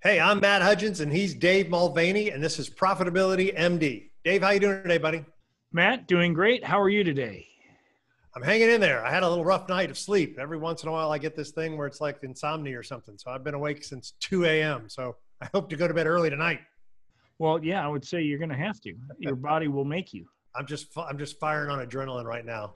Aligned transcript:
Hey, 0.00 0.20
I'm 0.20 0.38
Matt 0.38 0.62
Hudgens, 0.62 1.00
and 1.00 1.12
he's 1.12 1.34
Dave 1.34 1.70
Mulvaney, 1.70 2.30
and 2.30 2.40
this 2.40 2.60
is 2.60 2.70
Profitability 2.70 3.52
MD. 3.58 4.10
Dave, 4.22 4.42
how 4.42 4.50
you 4.50 4.60
doing 4.60 4.80
today, 4.80 4.98
buddy? 4.98 5.24
Matt, 5.72 6.06
doing 6.06 6.32
great. 6.32 6.64
How 6.64 6.80
are 6.80 6.88
you 6.88 7.02
today? 7.02 7.44
I'm 8.36 8.42
hanging 8.44 8.70
in 8.70 8.80
there. 8.80 9.04
I 9.04 9.10
had 9.10 9.24
a 9.24 9.28
little 9.28 9.44
rough 9.44 9.68
night 9.68 9.90
of 9.90 9.98
sleep. 9.98 10.38
Every 10.38 10.56
once 10.56 10.84
in 10.84 10.88
a 10.88 10.92
while, 10.92 11.10
I 11.10 11.18
get 11.18 11.34
this 11.34 11.50
thing 11.50 11.76
where 11.76 11.88
it's 11.88 12.00
like 12.00 12.22
insomnia 12.22 12.78
or 12.78 12.84
something. 12.84 13.18
So 13.18 13.32
I've 13.32 13.42
been 13.42 13.54
awake 13.54 13.82
since 13.82 14.12
2 14.20 14.44
a.m. 14.44 14.88
So 14.88 15.16
I 15.42 15.48
hope 15.52 15.68
to 15.70 15.76
go 15.76 15.88
to 15.88 15.94
bed 15.94 16.06
early 16.06 16.30
tonight. 16.30 16.60
Well, 17.40 17.58
yeah, 17.64 17.84
I 17.84 17.88
would 17.88 18.04
say 18.04 18.22
you're 18.22 18.38
going 18.38 18.50
to 18.50 18.54
have 18.54 18.80
to. 18.82 18.94
Your 19.18 19.34
body 19.50 19.66
will 19.66 19.84
make 19.84 20.14
you. 20.14 20.26
I'm 20.54 20.66
just 20.66 20.96
I'm 20.96 21.18
just 21.18 21.40
firing 21.40 21.70
on 21.70 21.84
adrenaline 21.84 22.24
right 22.24 22.44
now. 22.46 22.74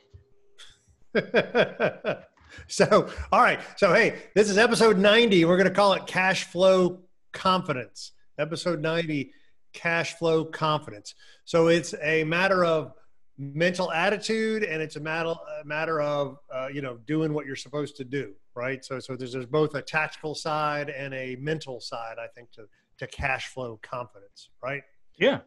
so, 2.67 3.09
all 3.31 3.43
right. 3.43 3.61
So, 3.77 3.95
hey, 3.95 4.23
this 4.35 4.51
is 4.51 4.59
episode 4.59 4.99
90. 4.99 5.45
We're 5.45 5.57
going 5.57 5.69
to 5.69 5.75
call 5.75 5.93
it 5.93 6.09
Cash 6.09 6.47
Flow 6.47 6.99
Confidence. 7.33 8.13
Episode 8.39 8.81
90, 8.81 9.33
Cash 9.73 10.15
Flow 10.15 10.45
Confidence. 10.45 11.15
So, 11.45 11.69
it's 11.69 11.95
a 12.03 12.25
matter 12.25 12.65
of 12.65 12.93
mental 13.39 13.91
attitude 13.93 14.63
and 14.63 14.83
it's 14.83 14.97
a 14.97 15.01
matter, 15.01 15.35
a 15.61 15.65
matter 15.65 16.01
of, 16.01 16.39
uh, 16.55 16.69
you 16.73 16.83
know, 16.83 16.99
doing 17.07 17.33
what 17.33 17.47
you're 17.47 17.57
supposed 17.57 17.97
to 17.97 18.05
do, 18.05 18.33
right? 18.55 18.85
So, 18.85 18.99
so 18.99 19.17
there's, 19.17 19.33
there's 19.33 19.47
both 19.47 19.75
a 19.75 19.83
tactical 19.83 20.35
side 20.35 20.91
and 20.91 21.13
a 21.15 21.37
mental 21.37 21.81
side, 21.81 22.17
I 22.23 22.27
think, 22.29 22.53
to, 22.53 22.67
to 22.99 23.07
cash 23.07 23.49
flow 23.49 23.81
confidence, 23.83 24.51
right? 24.63 24.83
Yeah. 25.19 25.41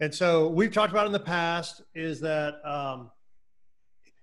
And 0.00 0.14
so 0.14 0.48
we've 0.48 0.72
talked 0.72 0.92
about 0.92 1.06
in 1.06 1.12
the 1.12 1.20
past 1.20 1.82
is 1.94 2.20
that 2.20 2.54
um, 2.64 3.10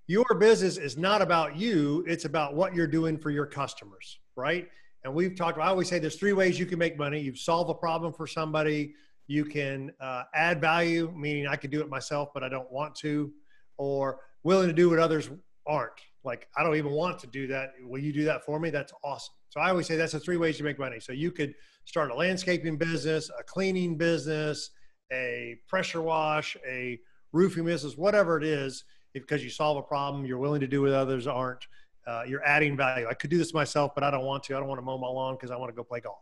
your 0.08 0.26
business 0.40 0.78
is 0.78 0.98
not 0.98 1.22
about 1.22 1.56
you, 1.56 2.04
it's 2.08 2.26
about 2.26 2.56
what 2.56 2.74
you're 2.74 2.88
doing 2.88 3.18
for 3.18 3.30
your 3.30 3.46
customers, 3.46 4.20
right? 4.36 4.68
And 5.08 5.16
we've 5.16 5.38
talked 5.38 5.58
about, 5.58 5.68
I 5.68 5.70
always 5.70 5.88
say 5.88 6.00
there's 6.00 6.18
three 6.18 6.34
ways 6.34 6.60
you 6.60 6.66
can 6.66 6.78
make 6.78 6.98
money. 6.98 7.22
You 7.22 7.34
solve 7.34 7.70
a 7.70 7.74
problem 7.74 8.12
for 8.12 8.28
somebody, 8.28 8.94
you 9.28 9.46
can 9.46 9.94
uh, 10.02 10.24
add 10.36 10.60
value, 10.60 11.14
meaning 11.16 11.48
I 11.48 11.56
could 11.56 11.72
do 11.72 11.80
it 11.80 11.88
myself, 11.88 12.30
but 12.34 12.44
I 12.44 12.50
don't 12.50 12.70
want 12.70 12.94
to, 12.96 13.32
or 13.78 14.20
willing 14.44 14.68
to 14.68 14.74
do 14.74 14.90
what 14.90 15.00
others 15.00 15.30
aren't. 15.66 16.02
Like, 16.26 16.50
I 16.58 16.64
don't 16.64 16.76
even 16.76 16.92
want 16.92 17.20
to 17.20 17.28
do 17.28 17.48
that. 17.48 17.72
Will 17.82 18.02
you 18.02 18.12
do 18.12 18.26
that 18.26 18.44
for 18.44 18.60
me? 18.60 18.70
That's 18.70 18.92
awesome. 19.02 19.34
So 19.48 19.62
I 19.62 19.70
always 19.70 19.88
say 19.88 19.96
that's 19.96 20.12
the 20.12 20.20
three 20.20 20.36
ways 20.36 20.60
you 20.60 20.66
make 20.66 20.78
money. 20.78 21.00
So 21.00 21.14
you 21.14 21.32
could 21.32 21.54
start 21.86 22.12
a 22.12 22.16
landscaping 22.16 22.76
business, 22.76 23.32
a 23.40 23.44
cleaning 23.44 23.96
business, 23.98 24.72
a 25.14 25.56
pressure 25.70 26.02
wash, 26.02 26.58
a 26.68 27.00
roofing 27.32 27.64
business, 27.64 27.96
whatever 27.98 28.38
it 28.38 28.44
is 28.44 28.84
because 29.14 29.42
you 29.42 29.50
solve 29.50 29.78
a 29.78 29.82
problem 29.82 30.26
you're 30.26 30.38
willing 30.38 30.62
to 30.62 30.68
do 30.68 30.82
what 30.82 30.92
others 30.92 31.28
aren't. 31.28 31.66
Uh, 32.08 32.24
you're 32.26 32.44
adding 32.46 32.78
value. 32.78 33.06
I 33.08 33.14
could 33.14 33.30
do 33.30 33.38
this 33.38 33.54
myself, 33.54 33.94
but 33.94 34.04
I 34.04 34.10
don't 34.10 34.24
want 34.24 34.44
to. 34.44 34.56
I 34.56 34.60
don't 34.60 34.70
want 34.70 34.80
to 34.80 34.86
mow 34.86 34.98
my 34.98 35.08
lawn 35.08 35.36
because 35.36 35.52
I 35.52 35.58
want 35.58 35.70
to 35.70 35.76
go 35.76 35.84
play 35.84 36.00
golf. 36.00 36.20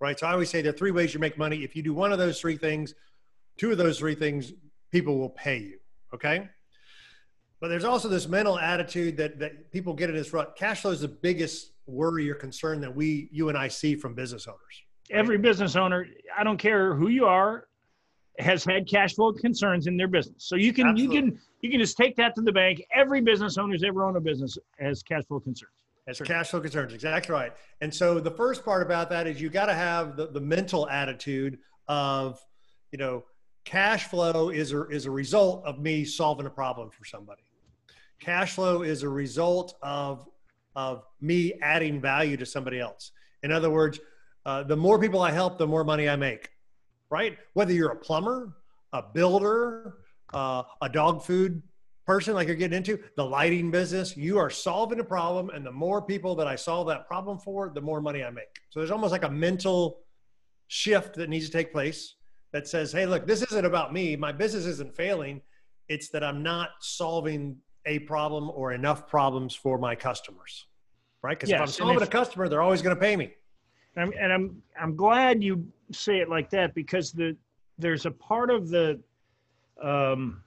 Right. 0.00 0.18
So 0.18 0.26
I 0.26 0.32
always 0.32 0.50
say 0.50 0.60
there 0.60 0.72
are 0.72 0.76
three 0.76 0.90
ways 0.90 1.14
you 1.14 1.20
make 1.20 1.38
money. 1.38 1.64
If 1.64 1.74
you 1.74 1.82
do 1.82 1.94
one 1.94 2.12
of 2.12 2.18
those 2.18 2.40
three 2.40 2.56
things, 2.56 2.94
two 3.56 3.72
of 3.72 3.78
those 3.78 3.98
three 3.98 4.14
things, 4.14 4.52
people 4.90 5.18
will 5.18 5.30
pay 5.30 5.58
you. 5.58 5.78
Okay. 6.12 6.48
But 7.60 7.68
there's 7.68 7.84
also 7.84 8.08
this 8.08 8.28
mental 8.28 8.58
attitude 8.58 9.16
that, 9.16 9.38
that 9.38 9.72
people 9.72 9.94
get 9.94 10.10
in 10.10 10.16
this 10.16 10.32
rut. 10.34 10.54
Cash 10.56 10.82
flow 10.82 10.90
is 10.90 11.00
the 11.00 11.08
biggest 11.08 11.72
worry 11.86 12.30
or 12.30 12.34
concern 12.34 12.80
that 12.82 12.94
we, 12.94 13.28
you 13.32 13.48
and 13.48 13.56
I 13.56 13.68
see 13.68 13.94
from 13.94 14.14
business 14.14 14.46
owners. 14.46 14.60
Right? 15.10 15.18
Every 15.18 15.38
business 15.38 15.74
owner, 15.74 16.06
I 16.36 16.44
don't 16.44 16.58
care 16.58 16.94
who 16.94 17.08
you 17.08 17.24
are, 17.24 17.68
has 18.38 18.64
had 18.64 18.88
cash 18.88 19.14
flow 19.14 19.32
concerns 19.32 19.86
in 19.86 19.96
their 19.96 20.08
business. 20.08 20.44
So 20.44 20.56
you 20.56 20.72
can 20.72 20.88
Absolutely. 20.88 21.16
you 21.16 21.22
can 21.22 21.40
you 21.64 21.70
can 21.70 21.80
just 21.80 21.96
take 21.96 22.14
that 22.16 22.34
to 22.34 22.42
the 22.42 22.52
bank. 22.52 22.84
Every 22.94 23.20
business 23.20 23.56
owner 23.56 23.72
who's 23.72 23.82
ever 23.84 24.04
owned 24.04 24.16
a 24.16 24.20
business 24.20 24.58
has 24.78 25.02
cash 25.02 25.24
flow 25.24 25.40
concerns. 25.40 25.72
Has 26.06 26.20
cash 26.20 26.50
flow 26.50 26.60
concerns, 26.60 26.92
exactly 26.92 27.32
right. 27.32 27.52
And 27.80 27.92
so 27.92 28.20
the 28.20 28.30
first 28.30 28.64
part 28.64 28.82
about 28.82 29.08
that 29.08 29.26
is 29.26 29.40
you 29.40 29.48
got 29.48 29.66
to 29.66 29.74
have 29.74 30.16
the, 30.16 30.26
the 30.26 30.40
mental 30.40 30.86
attitude 30.90 31.58
of, 31.88 32.38
you 32.92 32.98
know, 32.98 33.24
cash 33.64 34.04
flow 34.08 34.50
is 34.50 34.72
a, 34.72 34.86
is 34.88 35.06
a 35.06 35.10
result 35.10 35.64
of 35.64 35.80
me 35.80 36.04
solving 36.04 36.44
a 36.44 36.50
problem 36.50 36.90
for 36.90 37.06
somebody. 37.06 37.40
Cash 38.20 38.52
flow 38.52 38.82
is 38.82 39.02
a 39.02 39.08
result 39.08 39.74
of 39.82 40.28
of 40.76 41.04
me 41.20 41.52
adding 41.62 42.00
value 42.00 42.36
to 42.36 42.44
somebody 42.44 42.80
else. 42.80 43.12
In 43.44 43.52
other 43.52 43.70
words, 43.70 44.00
uh, 44.44 44.64
the 44.64 44.76
more 44.76 44.98
people 44.98 45.22
I 45.22 45.30
help, 45.30 45.56
the 45.56 45.66
more 45.68 45.84
money 45.84 46.08
I 46.08 46.16
make 46.16 46.50
right? 47.14 47.38
Whether 47.52 47.72
you're 47.72 47.92
a 47.92 47.96
plumber, 47.96 48.56
a 48.92 49.00
builder, 49.00 49.98
uh, 50.34 50.62
a 50.82 50.88
dog 50.88 51.22
food 51.24 51.62
person 52.06 52.34
like 52.34 52.46
you're 52.46 52.56
getting 52.56 52.76
into, 52.76 52.98
the 53.16 53.24
lighting 53.24 53.70
business, 53.70 54.16
you 54.16 54.38
are 54.38 54.50
solving 54.50 55.00
a 55.00 55.04
problem. 55.04 55.50
And 55.50 55.64
the 55.64 55.72
more 55.72 56.02
people 56.02 56.34
that 56.36 56.46
I 56.46 56.56
solve 56.56 56.86
that 56.88 57.06
problem 57.06 57.38
for, 57.38 57.70
the 57.70 57.80
more 57.80 58.00
money 58.00 58.22
I 58.22 58.30
make. 58.30 58.60
So 58.70 58.80
there's 58.80 58.90
almost 58.90 59.12
like 59.12 59.24
a 59.24 59.30
mental 59.30 60.00
shift 60.68 61.14
that 61.14 61.28
needs 61.28 61.46
to 61.46 61.52
take 61.52 61.72
place 61.72 62.16
that 62.52 62.68
says, 62.68 62.92
hey, 62.92 63.06
look, 63.06 63.26
this 63.26 63.42
isn't 63.42 63.64
about 63.64 63.92
me. 63.92 64.16
My 64.16 64.32
business 64.32 64.66
isn't 64.66 64.94
failing. 64.94 65.40
It's 65.88 66.08
that 66.10 66.22
I'm 66.22 66.42
not 66.42 66.70
solving 66.80 67.56
a 67.86 68.00
problem 68.00 68.50
or 68.50 68.72
enough 68.72 69.08
problems 69.08 69.54
for 69.54 69.78
my 69.78 69.94
customers, 69.94 70.66
right? 71.22 71.38
Because 71.38 71.50
yes, 71.50 71.58
if 71.58 71.62
I'm 71.62 71.68
solving 71.68 71.96
if, 71.96 72.08
a 72.08 72.10
customer, 72.10 72.48
they're 72.48 72.62
always 72.62 72.82
going 72.82 72.94
to 72.94 73.00
pay 73.00 73.16
me. 73.16 73.34
And 73.96 74.04
I'm, 74.04 74.18
and 74.18 74.32
I'm 74.32 74.62
I'm 74.80 74.96
glad 74.96 75.42
you 75.42 75.66
say 75.92 76.18
it 76.18 76.28
like 76.28 76.50
that 76.50 76.74
because 76.74 77.12
the 77.12 77.36
there's 77.78 78.06
a 78.06 78.10
part 78.10 78.50
of 78.50 78.68
the 78.68 79.00
um, 79.82 80.42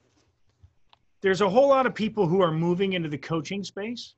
there's 1.22 1.42
a 1.42 1.50
whole 1.50 1.68
lot 1.68 1.86
of 1.86 1.94
people 1.94 2.28
who 2.28 2.42
are 2.42 2.52
moving 2.52 2.94
into 2.94 3.10
the 3.10 3.18
coaching 3.18 3.64
space 3.64 4.16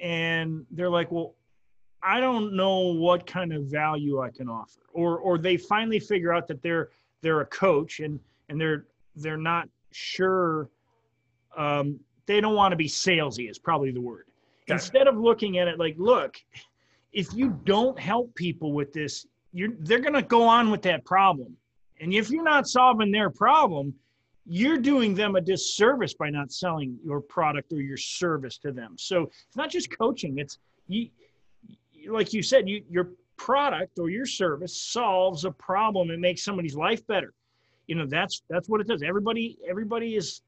and 0.00 0.66
they're 0.72 0.90
like 0.90 1.10
well 1.12 1.34
i 2.02 2.20
don't 2.20 2.54
know 2.54 2.92
what 2.94 3.26
kind 3.26 3.52
of 3.52 3.64
value 3.64 4.20
i 4.20 4.30
can 4.30 4.48
offer. 4.48 4.80
Or 4.92 5.18
or 5.18 5.38
they 5.38 5.56
finally 5.56 6.00
figure 6.00 6.32
out 6.32 6.46
that 6.48 6.62
they're 6.62 6.90
they're 7.22 7.40
a 7.40 7.46
coach 7.46 8.00
and 8.00 8.18
and 8.48 8.60
they're 8.60 8.86
they're 9.16 9.36
not 9.36 9.68
sure 9.92 10.68
um, 11.56 12.00
they 12.26 12.40
don't 12.40 12.56
want 12.56 12.72
to 12.72 12.76
be 12.76 12.88
salesy 12.88 13.48
is 13.48 13.60
probably 13.60 13.92
the 13.92 14.00
word. 14.00 14.26
Instead 14.66 15.06
of 15.06 15.16
looking 15.16 15.58
at 15.58 15.68
it 15.68 15.78
like 15.78 15.94
look 15.98 16.36
if 17.14 17.32
you 17.32 17.58
don't 17.64 17.98
help 17.98 18.34
people 18.34 18.72
with 18.72 18.92
this, 18.92 19.26
you're 19.52 19.70
they're 19.80 20.00
going 20.00 20.14
to 20.14 20.22
go 20.22 20.42
on 20.42 20.70
with 20.70 20.82
that 20.82 21.04
problem. 21.04 21.56
And 22.00 22.12
if 22.12 22.28
you're 22.28 22.42
not 22.42 22.66
solving 22.66 23.12
their 23.12 23.30
problem, 23.30 23.94
you're 24.46 24.78
doing 24.78 25.14
them 25.14 25.36
a 25.36 25.40
disservice 25.40 26.14
by 26.14 26.30
not 26.30 26.52
selling 26.52 26.98
your 27.04 27.20
product 27.20 27.72
or 27.72 27.80
your 27.80 27.96
service 27.96 28.58
to 28.58 28.72
them. 28.72 28.94
So 28.98 29.30
it's 29.46 29.56
not 29.56 29.70
just 29.70 29.96
coaching; 29.96 30.38
it's 30.38 30.58
you, 30.88 31.08
like 32.08 32.32
you 32.32 32.42
said, 32.42 32.68
you, 32.68 32.82
your 32.90 33.10
product 33.36 33.98
or 33.98 34.10
your 34.10 34.26
service 34.26 34.76
solves 34.76 35.44
a 35.44 35.50
problem 35.50 36.10
and 36.10 36.20
makes 36.20 36.44
somebody's 36.44 36.76
life 36.76 37.06
better. 37.06 37.32
You 37.86 37.96
know 37.96 38.06
that's 38.06 38.42
that's 38.48 38.68
what 38.68 38.80
it 38.80 38.86
does. 38.86 39.02
Everybody 39.02 39.58
everybody 39.68 40.16
is 40.16 40.42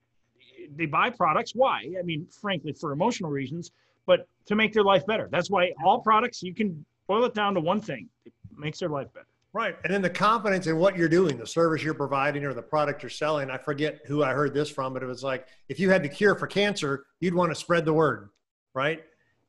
they 0.75 0.87
buy 0.87 1.11
products. 1.11 1.53
Why? 1.55 1.91
I 1.99 2.03
mean, 2.03 2.27
frankly, 2.31 2.73
for 2.73 2.93
emotional 2.93 3.31
reasons 3.31 3.71
but 4.07 4.29
to 4.47 4.55
make 4.55 4.73
their 4.73 4.85
life 4.85 5.05
better. 5.05 5.29
That's 5.31 5.51
why 5.51 5.73
all 5.85 6.01
products, 6.01 6.43
you 6.43 6.55
can 6.55 6.85
boil 7.07 7.25
it 7.25 7.35
down 7.35 7.55
to 7.55 7.61
one 7.61 7.81
thing 7.81 8.09
it 8.25 8.33
makes 8.57 8.79
their 8.79 8.89
life 8.89 9.13
better. 9.13 9.27
Right. 9.57 9.75
And 9.85 9.95
then 9.95 10.03
the 10.03 10.11
confidence 10.11 10.67
in 10.67 10.77
what 10.77 10.99
you're 10.99 11.09
doing, 11.09 11.39
the 11.39 11.47
service 11.47 11.83
you're 11.83 11.95
providing 11.95 12.45
or 12.45 12.53
the 12.53 12.61
product 12.61 13.03
you're 13.03 13.09
selling. 13.09 13.51
I 13.51 13.57
forget 13.57 14.01
who 14.05 14.23
I 14.23 14.33
heard 14.33 14.53
this 14.53 14.69
from, 14.69 14.93
but 14.93 15.03
it 15.03 15.07
was 15.07 15.25
like 15.25 15.47
if 15.71 15.81
you 15.81 15.89
had 15.89 16.03
the 16.03 16.11
cure 16.11 16.35
for 16.35 16.47
cancer, 16.47 17.07
you'd 17.21 17.33
want 17.33 17.51
to 17.53 17.55
spread 17.55 17.87
the 17.87 17.93
word, 17.95 18.29
right? 18.75 19.03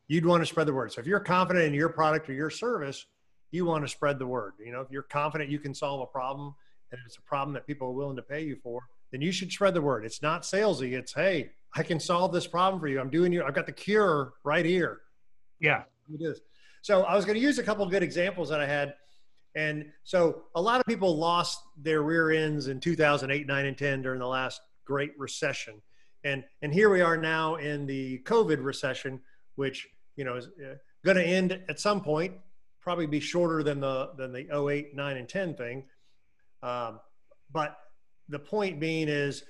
You'd 0.07 0.25
want 0.25 0.41
to 0.41 0.45
spread 0.45 0.65
the 0.65 0.73
word. 0.73 0.93
So 0.93 1.01
if 1.01 1.07
you're 1.07 1.19
confident 1.19 1.65
in 1.65 1.73
your 1.73 1.89
product 1.89 2.29
or 2.29 2.33
your 2.33 2.49
service, 2.49 3.05
you 3.51 3.65
want 3.65 3.83
to 3.83 3.89
spread 3.89 4.17
the 4.17 4.25
word. 4.25 4.53
You 4.65 4.71
know, 4.71 4.79
if 4.79 4.89
you're 4.89 5.03
confident 5.03 5.49
you 5.49 5.59
can 5.59 5.73
solve 5.73 5.99
a 5.99 6.05
problem 6.05 6.55
and 6.93 7.01
it's 7.05 7.17
a 7.17 7.21
problem 7.23 7.53
that 7.55 7.67
people 7.67 7.89
are 7.89 7.93
willing 7.93 8.15
to 8.15 8.21
pay 8.21 8.45
you 8.45 8.55
for, 8.63 8.83
then 9.11 9.19
you 9.19 9.33
should 9.33 9.51
spread 9.51 9.73
the 9.73 9.81
word. 9.81 10.05
It's 10.05 10.21
not 10.21 10.43
salesy. 10.43 10.93
It's, 10.93 11.13
hey, 11.13 11.49
I 11.75 11.83
can 11.83 11.99
solve 11.99 12.31
this 12.31 12.47
problem 12.47 12.79
for 12.79 12.87
you. 12.87 13.01
I'm 13.01 13.09
doing 13.09 13.33
you. 13.33 13.43
I've 13.43 13.53
got 13.53 13.65
the 13.65 13.73
cure 13.73 14.35
right 14.45 14.65
here. 14.65 15.01
Yeah. 15.59 15.83
It 16.13 16.23
is. 16.23 16.39
So 16.81 17.03
I 17.03 17.13
was 17.13 17.25
going 17.25 17.35
to 17.35 17.43
use 17.43 17.59
a 17.59 17.63
couple 17.63 17.83
of 17.83 17.91
good 17.91 18.03
examples 18.03 18.47
that 18.47 18.61
I 18.61 18.65
had. 18.65 18.93
And 19.57 19.91
so 20.03 20.43
a 20.53 20.61
lot 20.61 20.79
of 20.79 20.85
people 20.85 21.17
lost 21.17 21.63
their 21.77 22.03
rear 22.03 22.29
ends 22.29 22.67
in 22.67 22.79
2008, 22.79 23.47
9, 23.47 23.65
and 23.65 23.75
10 23.75 24.03
during 24.03 24.19
the 24.19 24.27
last 24.27 24.61
great 24.85 25.17
recession. 25.17 25.81
And, 26.23 26.43
and 26.61 26.71
here 26.71 26.91
we 26.91 27.01
are 27.01 27.17
now 27.17 27.55
in 27.55 27.87
the 27.87 28.19
COVID 28.19 28.63
recession, 28.63 29.19
which, 29.55 29.87
you 30.15 30.25
know, 30.25 30.35
is 30.35 30.45
uh, 30.63 30.75
going 31.03 31.17
to 31.17 31.23
end 31.23 31.59
at 31.69 31.79
some 31.79 32.01
point, 32.01 32.33
probably 32.79 33.07
be 33.07 33.19
shorter 33.19 33.63
than 33.63 33.79
the, 33.79 34.11
than 34.15 34.31
the 34.31 34.47
08, 34.69 34.95
9, 34.95 35.17
and 35.17 35.27
10 35.27 35.55
thing. 35.55 35.83
Um, 36.61 36.99
but 37.51 37.79
the 38.29 38.37
point 38.37 38.79
being 38.79 39.09
is 39.09 39.43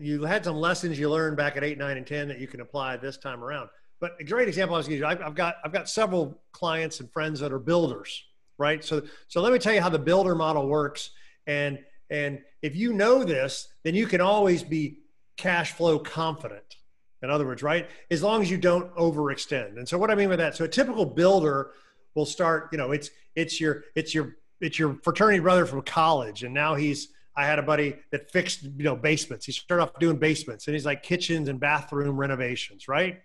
you 0.00 0.24
had 0.24 0.42
some 0.42 0.56
lessons 0.56 0.98
you 0.98 1.10
learned 1.10 1.36
back 1.36 1.58
at 1.58 1.64
eight, 1.64 1.76
nine, 1.76 1.98
and 1.98 2.06
10 2.06 2.28
that 2.28 2.38
you 2.38 2.46
can 2.46 2.62
apply 2.62 2.96
this 2.96 3.18
time 3.18 3.44
around. 3.44 3.68
But 4.00 4.12
a 4.20 4.24
great 4.24 4.48
example 4.48 4.74
I 4.74 4.78
was 4.78 4.88
going 4.88 5.00
to 5.00 5.06
I've 5.06 5.34
got, 5.34 5.56
I've 5.64 5.72
got 5.72 5.86
several 5.86 6.40
clients 6.52 7.00
and 7.00 7.12
friends 7.12 7.40
that 7.40 7.52
are 7.52 7.58
builders, 7.58 8.24
right? 8.60 8.84
So, 8.84 9.02
so 9.26 9.40
let 9.40 9.52
me 9.52 9.58
tell 9.58 9.74
you 9.74 9.80
how 9.80 9.88
the 9.88 9.98
builder 9.98 10.34
model 10.34 10.68
works. 10.68 11.10
And, 11.46 11.80
and 12.10 12.40
if 12.62 12.76
you 12.76 12.92
know 12.92 13.24
this, 13.24 13.68
then 13.82 13.94
you 13.94 14.06
can 14.06 14.20
always 14.20 14.62
be 14.62 14.98
cash 15.36 15.72
flow 15.72 15.98
confident. 15.98 16.76
In 17.22 17.30
other 17.30 17.46
words, 17.46 17.62
right? 17.62 17.88
As 18.10 18.22
long 18.22 18.42
as 18.42 18.50
you 18.50 18.56
don't 18.56 18.94
overextend. 18.94 19.76
And 19.78 19.88
so 19.88 19.98
what 19.98 20.10
I 20.10 20.14
mean 20.14 20.28
by 20.28 20.36
that, 20.36 20.56
so 20.56 20.64
a 20.64 20.68
typical 20.68 21.04
builder 21.04 21.72
will 22.14 22.26
start. 22.26 22.68
You 22.72 22.78
know, 22.78 22.92
it's 22.92 23.10
it's 23.34 23.60
your 23.60 23.84
it's 23.94 24.14
your 24.14 24.36
it's 24.60 24.78
your 24.78 24.98
fraternity 25.02 25.40
brother 25.40 25.66
from 25.66 25.82
college, 25.82 26.44
and 26.44 26.54
now 26.54 26.74
he's. 26.74 27.08
I 27.36 27.46
had 27.46 27.58
a 27.58 27.62
buddy 27.62 27.94
that 28.10 28.30
fixed 28.30 28.62
you 28.62 28.84
know 28.84 28.96
basements. 28.96 29.46
He 29.46 29.52
started 29.52 29.84
off 29.84 29.98
doing 29.98 30.16
basements, 30.16 30.66
and 30.66 30.74
he's 30.74 30.84
like 30.84 31.02
kitchens 31.02 31.48
and 31.48 31.60
bathroom 31.60 32.16
renovations, 32.16 32.88
right? 32.88 33.20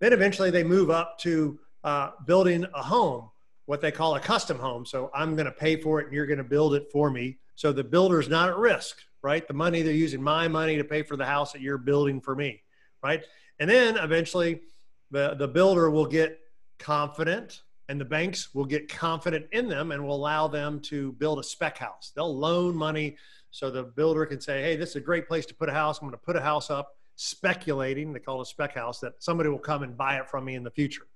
Then 0.00 0.12
eventually 0.12 0.50
they 0.50 0.64
move 0.64 0.90
up 0.90 1.18
to 1.20 1.58
uh, 1.84 2.10
building 2.26 2.66
a 2.74 2.82
home, 2.82 3.30
what 3.66 3.80
they 3.80 3.90
call 3.90 4.14
a 4.14 4.20
custom 4.20 4.58
home. 4.58 4.86
So 4.86 5.10
I'm 5.14 5.34
going 5.36 5.46
to 5.46 5.52
pay 5.52 5.76
for 5.76 6.00
it, 6.00 6.06
and 6.06 6.14
you're 6.14 6.26
going 6.26 6.38
to 6.38 6.44
build 6.44 6.74
it 6.74 6.90
for 6.90 7.10
me. 7.10 7.36
So 7.54 7.72
the 7.72 7.84
builder's 7.84 8.28
not 8.28 8.48
at 8.48 8.56
risk, 8.56 8.98
right? 9.22 9.46
The 9.46 9.54
money 9.54 9.82
they're 9.82 9.92
using 9.92 10.22
my 10.22 10.48
money 10.48 10.76
to 10.76 10.84
pay 10.84 11.02
for 11.02 11.16
the 11.16 11.24
house 11.24 11.52
that 11.52 11.60
you're 11.60 11.78
building 11.78 12.20
for 12.20 12.34
me, 12.34 12.62
right? 13.02 13.22
And 13.58 13.68
then 13.68 13.96
eventually 13.96 14.60
the, 15.10 15.34
the 15.34 15.48
builder 15.48 15.90
will 15.90 16.06
get 16.06 16.38
confident 16.78 17.62
and 17.88 18.00
the 18.00 18.04
banks 18.04 18.54
will 18.54 18.64
get 18.64 18.88
confident 18.88 19.46
in 19.52 19.68
them 19.68 19.92
and 19.92 20.04
will 20.04 20.16
allow 20.16 20.48
them 20.48 20.80
to 20.80 21.12
build 21.12 21.38
a 21.38 21.42
spec 21.42 21.78
house. 21.78 22.12
They'll 22.14 22.36
loan 22.36 22.74
money 22.74 23.16
so 23.50 23.70
the 23.70 23.84
builder 23.84 24.26
can 24.26 24.40
say, 24.40 24.60
hey, 24.60 24.76
this 24.76 24.90
is 24.90 24.96
a 24.96 25.00
great 25.00 25.28
place 25.28 25.46
to 25.46 25.54
put 25.54 25.68
a 25.68 25.72
house. 25.72 25.98
I'm 25.98 26.08
going 26.08 26.18
to 26.18 26.24
put 26.24 26.36
a 26.36 26.40
house 26.40 26.68
up 26.68 26.96
speculating, 27.14 28.12
they 28.12 28.18
call 28.18 28.40
it 28.40 28.42
a 28.42 28.46
spec 28.46 28.74
house, 28.74 29.00
that 29.00 29.14
somebody 29.18 29.48
will 29.48 29.58
come 29.58 29.82
and 29.82 29.96
buy 29.96 30.18
it 30.18 30.28
from 30.28 30.44
me 30.44 30.56
in 30.56 30.62
the 30.62 30.70
future. 30.70 31.06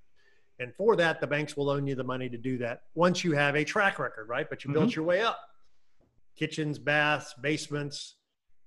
And 0.60 0.74
for 0.74 0.94
that, 0.96 1.20
the 1.20 1.26
banks 1.26 1.56
will 1.56 1.64
loan 1.64 1.86
you 1.86 1.94
the 1.94 2.04
money 2.04 2.28
to 2.28 2.38
do 2.38 2.58
that 2.58 2.82
once 2.94 3.24
you 3.24 3.32
have 3.32 3.56
a 3.56 3.64
track 3.64 3.98
record, 3.98 4.28
right? 4.28 4.48
But 4.48 4.62
you 4.62 4.70
mm-hmm. 4.70 4.80
built 4.80 4.94
your 4.94 5.04
way 5.04 5.22
up. 5.22 5.40
Kitchens, 6.36 6.78
baths, 6.78 7.34
basements, 7.40 8.16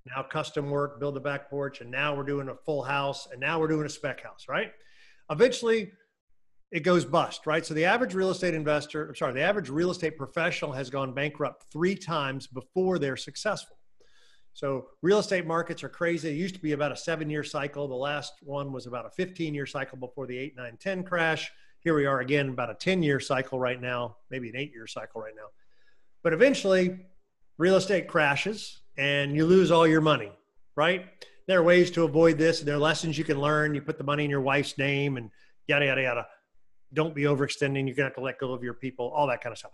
now 0.06 0.24
custom 0.24 0.70
work, 0.70 1.00
build 1.00 1.16
a 1.16 1.20
back 1.20 1.50
porch, 1.50 1.82
and 1.82 1.90
now 1.90 2.16
we're 2.16 2.24
doing 2.24 2.50
a 2.50 2.56
full 2.56 2.84
house, 2.84 3.28
and 3.32 3.40
now 3.40 3.60
we're 3.60 3.68
doing 3.68 3.86
a 3.86 3.90
spec 3.90 4.22
house, 4.22 4.48
right? 4.50 4.72
Eventually, 5.30 5.92
it 6.72 6.82
goes 6.82 7.06
bust, 7.06 7.46
right? 7.46 7.66
So 7.66 7.74
the 7.74 7.86
average 7.86 8.14
real 8.14 8.32
estate 8.32 8.54
investor, 8.54 9.08
I'm 9.08 9.16
sorry, 9.16 9.34
the 9.34 9.42
average 9.42 9.70
real 9.70 9.92
estate 9.92 10.18
professional 10.18 10.72
has 10.74 10.90
gone 10.90 11.14
bankrupt 11.14 11.66
three 11.72 11.96
times 11.96 12.48
before 12.48 13.00
they're 13.00 13.16
successful. 13.16 13.78
So 14.54 14.88
real 15.02 15.20
estate 15.20 15.48
markets 15.48 15.84
are 15.84 15.90
crazy. 15.90 16.30
It 16.30 16.36
used 16.36 16.56
to 16.56 16.62
be 16.62 16.74
about 16.74 16.92
a 16.92 16.96
seven 16.96 17.30
year 17.30 17.44
cycle. 17.44 17.88
The 17.88 17.96
last 17.96 18.34
one 18.42 18.72
was 18.72 18.88
about 18.88 19.06
a 19.06 19.10
15 19.12 19.54
year 19.54 19.66
cycle 19.66 19.98
before 19.98 20.28
the 20.28 20.38
8, 20.38 20.56
9, 20.58 20.78
10 20.80 21.04
crash. 21.04 21.52
Here 21.84 21.94
we 21.94 22.06
are 22.06 22.22
again, 22.22 22.48
about 22.48 22.70
a 22.70 22.76
10 22.76 23.04
year 23.04 23.20
cycle 23.20 23.60
right 23.60 23.82
now, 23.82 24.16
maybe 24.32 24.48
an 24.48 24.56
eight 24.56 24.72
year 24.72 24.88
cycle 24.88 25.20
right 25.20 25.34
now. 25.36 25.48
But 26.24 26.32
eventually, 26.32 26.98
real 27.58 27.76
estate 27.76 28.08
crashes 28.08 28.80
and 28.98 29.36
you 29.36 29.46
lose 29.46 29.70
all 29.70 29.86
your 29.86 30.00
money, 30.00 30.32
right? 30.78 31.06
There 31.46 31.60
are 31.60 31.64
ways 31.64 31.92
to 31.92 32.06
avoid 32.06 32.38
this. 32.38 32.62
There 32.62 32.76
are 32.76 32.80
lessons 32.80 33.18
you 33.18 33.26
can 33.26 33.38
learn. 33.38 33.76
You 33.76 33.82
put 33.82 33.98
the 33.98 34.04
money 34.06 34.24
in 34.24 34.30
your 34.30 34.40
wife's 34.40 34.78
name 34.78 35.18
and 35.18 35.30
yada, 35.68 35.88
yada, 35.88 36.02
yada. 36.02 36.28
Don't 36.94 37.14
be 37.14 37.24
overextending. 37.24 37.86
You're 37.86 37.96
going 37.96 37.96
to 37.96 38.04
have 38.04 38.16
to 38.16 38.22
let 38.22 38.40
go 38.40 38.54
of 38.54 38.64
your 38.64 38.76
people, 38.76 39.12
all 39.14 39.28
that 39.28 39.42
kind 39.42 39.52
of 39.52 39.58
stuff. 39.58 39.72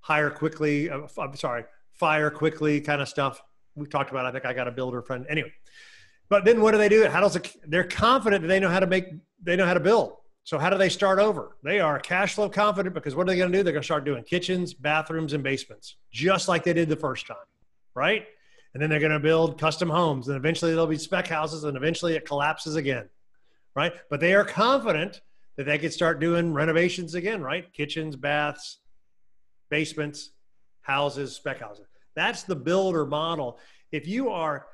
Hire 0.00 0.30
quickly. 0.30 0.88
Uh, 0.88 1.08
I'm 1.18 1.34
sorry, 1.34 1.64
fire 1.94 2.30
quickly 2.30 2.80
kind 2.80 3.02
of 3.02 3.08
stuff 3.08 3.42
we 3.74 3.88
talked 3.88 4.12
about. 4.12 4.24
I 4.24 4.30
think 4.30 4.44
I 4.44 4.52
got 4.52 4.68
a 4.68 4.70
builder 4.70 5.02
friend 5.02 5.26
anyway. 5.28 5.52
But 6.28 6.44
then 6.44 6.60
what 6.60 6.72
do 6.72 6.78
they 6.78 6.88
do? 6.88 7.08
How 7.08 7.20
does 7.20 7.34
it? 7.34 7.52
They're 7.66 7.82
confident 7.82 8.42
that 8.42 8.48
they 8.48 8.60
know 8.60 8.68
how 8.68 8.78
to 8.78 8.86
make. 8.86 9.06
They 9.42 9.56
know 9.56 9.66
how 9.66 9.74
to 9.74 9.80
build. 9.80 10.12
So 10.48 10.58
how 10.58 10.70
do 10.70 10.78
they 10.78 10.88
start 10.88 11.18
over? 11.18 11.58
They 11.62 11.78
are 11.78 12.00
cash 12.00 12.32
flow 12.32 12.48
confident 12.48 12.94
because 12.94 13.14
what 13.14 13.24
are 13.24 13.26
they 13.26 13.36
going 13.36 13.52
to 13.52 13.58
do? 13.58 13.62
They're 13.62 13.74
going 13.74 13.82
to 13.82 13.86
start 13.86 14.06
doing 14.06 14.24
kitchens, 14.24 14.72
bathrooms, 14.72 15.34
and 15.34 15.44
basements, 15.44 15.96
just 16.10 16.48
like 16.48 16.64
they 16.64 16.72
did 16.72 16.88
the 16.88 16.96
first 16.96 17.26
time, 17.26 17.36
right? 17.94 18.24
And 18.72 18.82
then 18.82 18.88
they're 18.88 18.98
going 18.98 19.12
to 19.12 19.20
build 19.20 19.58
custom 19.60 19.90
homes, 19.90 20.28
and 20.28 20.38
eventually 20.38 20.70
there'll 20.70 20.86
be 20.86 20.96
spec 20.96 21.26
houses, 21.26 21.64
and 21.64 21.76
eventually 21.76 22.16
it 22.16 22.24
collapses 22.24 22.76
again, 22.76 23.10
right? 23.76 23.92
But 24.08 24.20
they 24.20 24.32
are 24.32 24.42
confident 24.42 25.20
that 25.58 25.64
they 25.66 25.76
could 25.76 25.92
start 25.92 26.18
doing 26.18 26.54
renovations 26.54 27.14
again, 27.14 27.42
right? 27.42 27.70
Kitchens, 27.74 28.16
baths, 28.16 28.78
basements, 29.68 30.30
houses, 30.80 31.36
spec 31.36 31.60
houses. 31.60 31.84
That's 32.16 32.44
the 32.44 32.56
builder 32.56 33.04
model. 33.04 33.58
If 33.92 34.08
you 34.08 34.30
are, 34.30 34.66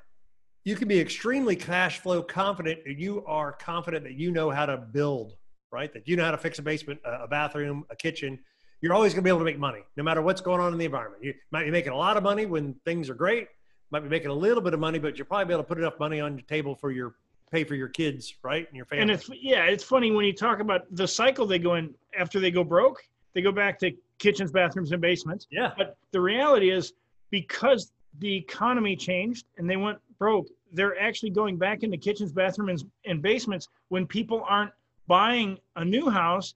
you 0.63 0.77
can 0.77 0.87
be 0.87 1.01
extremely 1.01 1.57
cash 1.57 1.99
flow 1.99 2.23
confident. 2.23 2.79
And 2.87 3.01
you 3.01 3.25
are 3.27 3.51
confident 3.51 4.05
that 4.05 4.15
you 4.15 4.31
know 4.31 4.51
how 4.51 4.67
to 4.67 4.77
build, 4.77 5.35
right? 5.75 5.93
That 5.93 6.09
you 6.09 6.17
know 6.17 6.25
how 6.25 6.31
to 6.31 6.39
fix 6.39 6.59
a 6.59 6.63
basement, 6.63 7.01
a 7.05 7.27
bathroom, 7.27 7.85
a 7.91 7.97
kitchen. 7.97 8.39
You're 8.81 8.95
always 8.95 9.13
going 9.13 9.23
to 9.23 9.25
be 9.25 9.31
able 9.31 9.41
to 9.41 9.45
make 9.45 9.59
money, 9.59 9.81
no 9.97 10.03
matter 10.03 10.23
what's 10.23 10.41
going 10.41 10.61
on 10.61 10.73
in 10.73 10.79
the 10.79 10.85
environment. 10.85 11.23
You 11.23 11.35
might 11.51 11.65
be 11.65 11.71
making 11.71 11.93
a 11.93 11.97
lot 11.97 12.17
of 12.17 12.23
money 12.23 12.47
when 12.47 12.75
things 12.85 13.11
are 13.11 13.15
great. 13.15 13.49
Might 13.91 14.01
be 14.01 14.09
making 14.09 14.31
a 14.31 14.35
little 14.35 14.63
bit 14.63 14.73
of 14.73 14.81
money, 14.81 14.99
but 14.99 15.19
you'll 15.19 15.27
probably 15.27 15.47
be 15.47 15.53
able 15.53 15.65
to 15.65 15.69
put 15.69 15.79
enough 15.79 15.99
money 15.99 16.21
on 16.21 16.35
your 16.35 16.47
table 16.47 16.75
for 16.75 16.91
your 16.91 17.15
pay 17.51 17.65
for 17.65 17.75
your 17.75 17.89
kids, 17.89 18.35
right, 18.43 18.67
and 18.67 18.77
your 18.77 18.87
family. 18.87 19.03
And 19.03 19.11
it's 19.11 19.29
yeah, 19.41 19.65
it's 19.65 19.85
funny 19.85 20.11
when 20.11 20.25
you 20.25 20.33
talk 20.33 20.61
about 20.61 20.83
the 20.95 21.07
cycle 21.07 21.47
they 21.47 21.59
go 21.59 21.75
in 21.75 21.95
after 22.19 22.41
they 22.41 22.51
go 22.51 22.65
broke. 22.65 23.03
They 23.35 23.43
go 23.43 23.53
back 23.53 23.79
to 23.81 23.93
kitchens, 24.19 24.53
bathrooms, 24.53 24.93
and 24.93 25.01
basements. 25.01 25.47
Yeah. 25.51 25.73
But 25.77 25.97
the 26.13 26.21
reality 26.21 26.71
is 26.71 26.93
because 27.31 27.93
the 28.21 28.33
economy 28.33 28.97
changed 28.97 29.47
and 29.59 29.69
they 29.69 29.77
went 29.77 29.99
broke, 30.19 30.47
they're 30.73 30.99
actually 31.01 31.31
going 31.31 31.57
back 31.57 31.83
into 31.83 31.97
kitchens, 31.97 32.33
bathrooms, 32.33 32.85
and 33.05 33.21
basements 33.21 33.69
when 33.89 34.07
people 34.07 34.45
aren't 34.49 34.73
buying 35.07 35.59
a 35.77 35.85
new 35.85 36.11
house. 36.11 36.55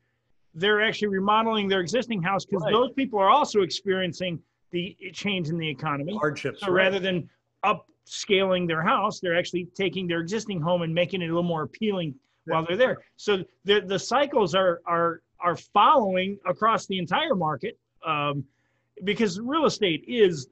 They're 0.55 0.83
actually 0.83 1.09
remodeling 1.09 1.69
their 1.69 1.81
existing 1.81 2.23
house 2.23 2.45
because 2.45 2.63
right. 2.65 2.73
those 2.73 2.93
people 2.93 3.19
are 3.19 3.31
also 3.31 3.61
experiencing 3.61 4.41
the 4.71 4.97
change 5.13 5.49
in 5.49 5.59
the 5.59 5.69
economy. 5.69 6.17
Hardships. 6.17 6.61
So 6.61 6.67
right. 6.69 6.85
rather 6.85 6.99
than 6.99 7.29
upscaling 7.65 8.67
their 8.67 8.83
house, 8.83 9.21
they're 9.21 9.39
actually 9.39 9.67
taking 9.75 10.07
their 10.07 10.21
existing 10.21 10.61
home 10.61 10.83
and 10.83 10.95
making 10.95 11.23
it 11.23 11.27
a 11.27 11.29
little 11.29 11.43
more 11.43 11.63
appealing 11.63 12.15
yeah. 12.47 12.55
while 12.55 12.67
they're 12.67 12.77
there. 12.77 12.99
So 13.17 13.45
the 13.65 13.81
the 13.81 13.99
cycles 13.99 14.55
are 14.55 14.81
are 14.87 15.23
are 15.41 15.57
following 15.57 16.39
across 16.47 16.87
the 16.87 16.99
entire 16.99 17.35
market 17.35 17.79
um, 18.05 18.45
because 19.05 19.39
real 19.39 19.67
estate 19.67 20.05
is 20.09 20.49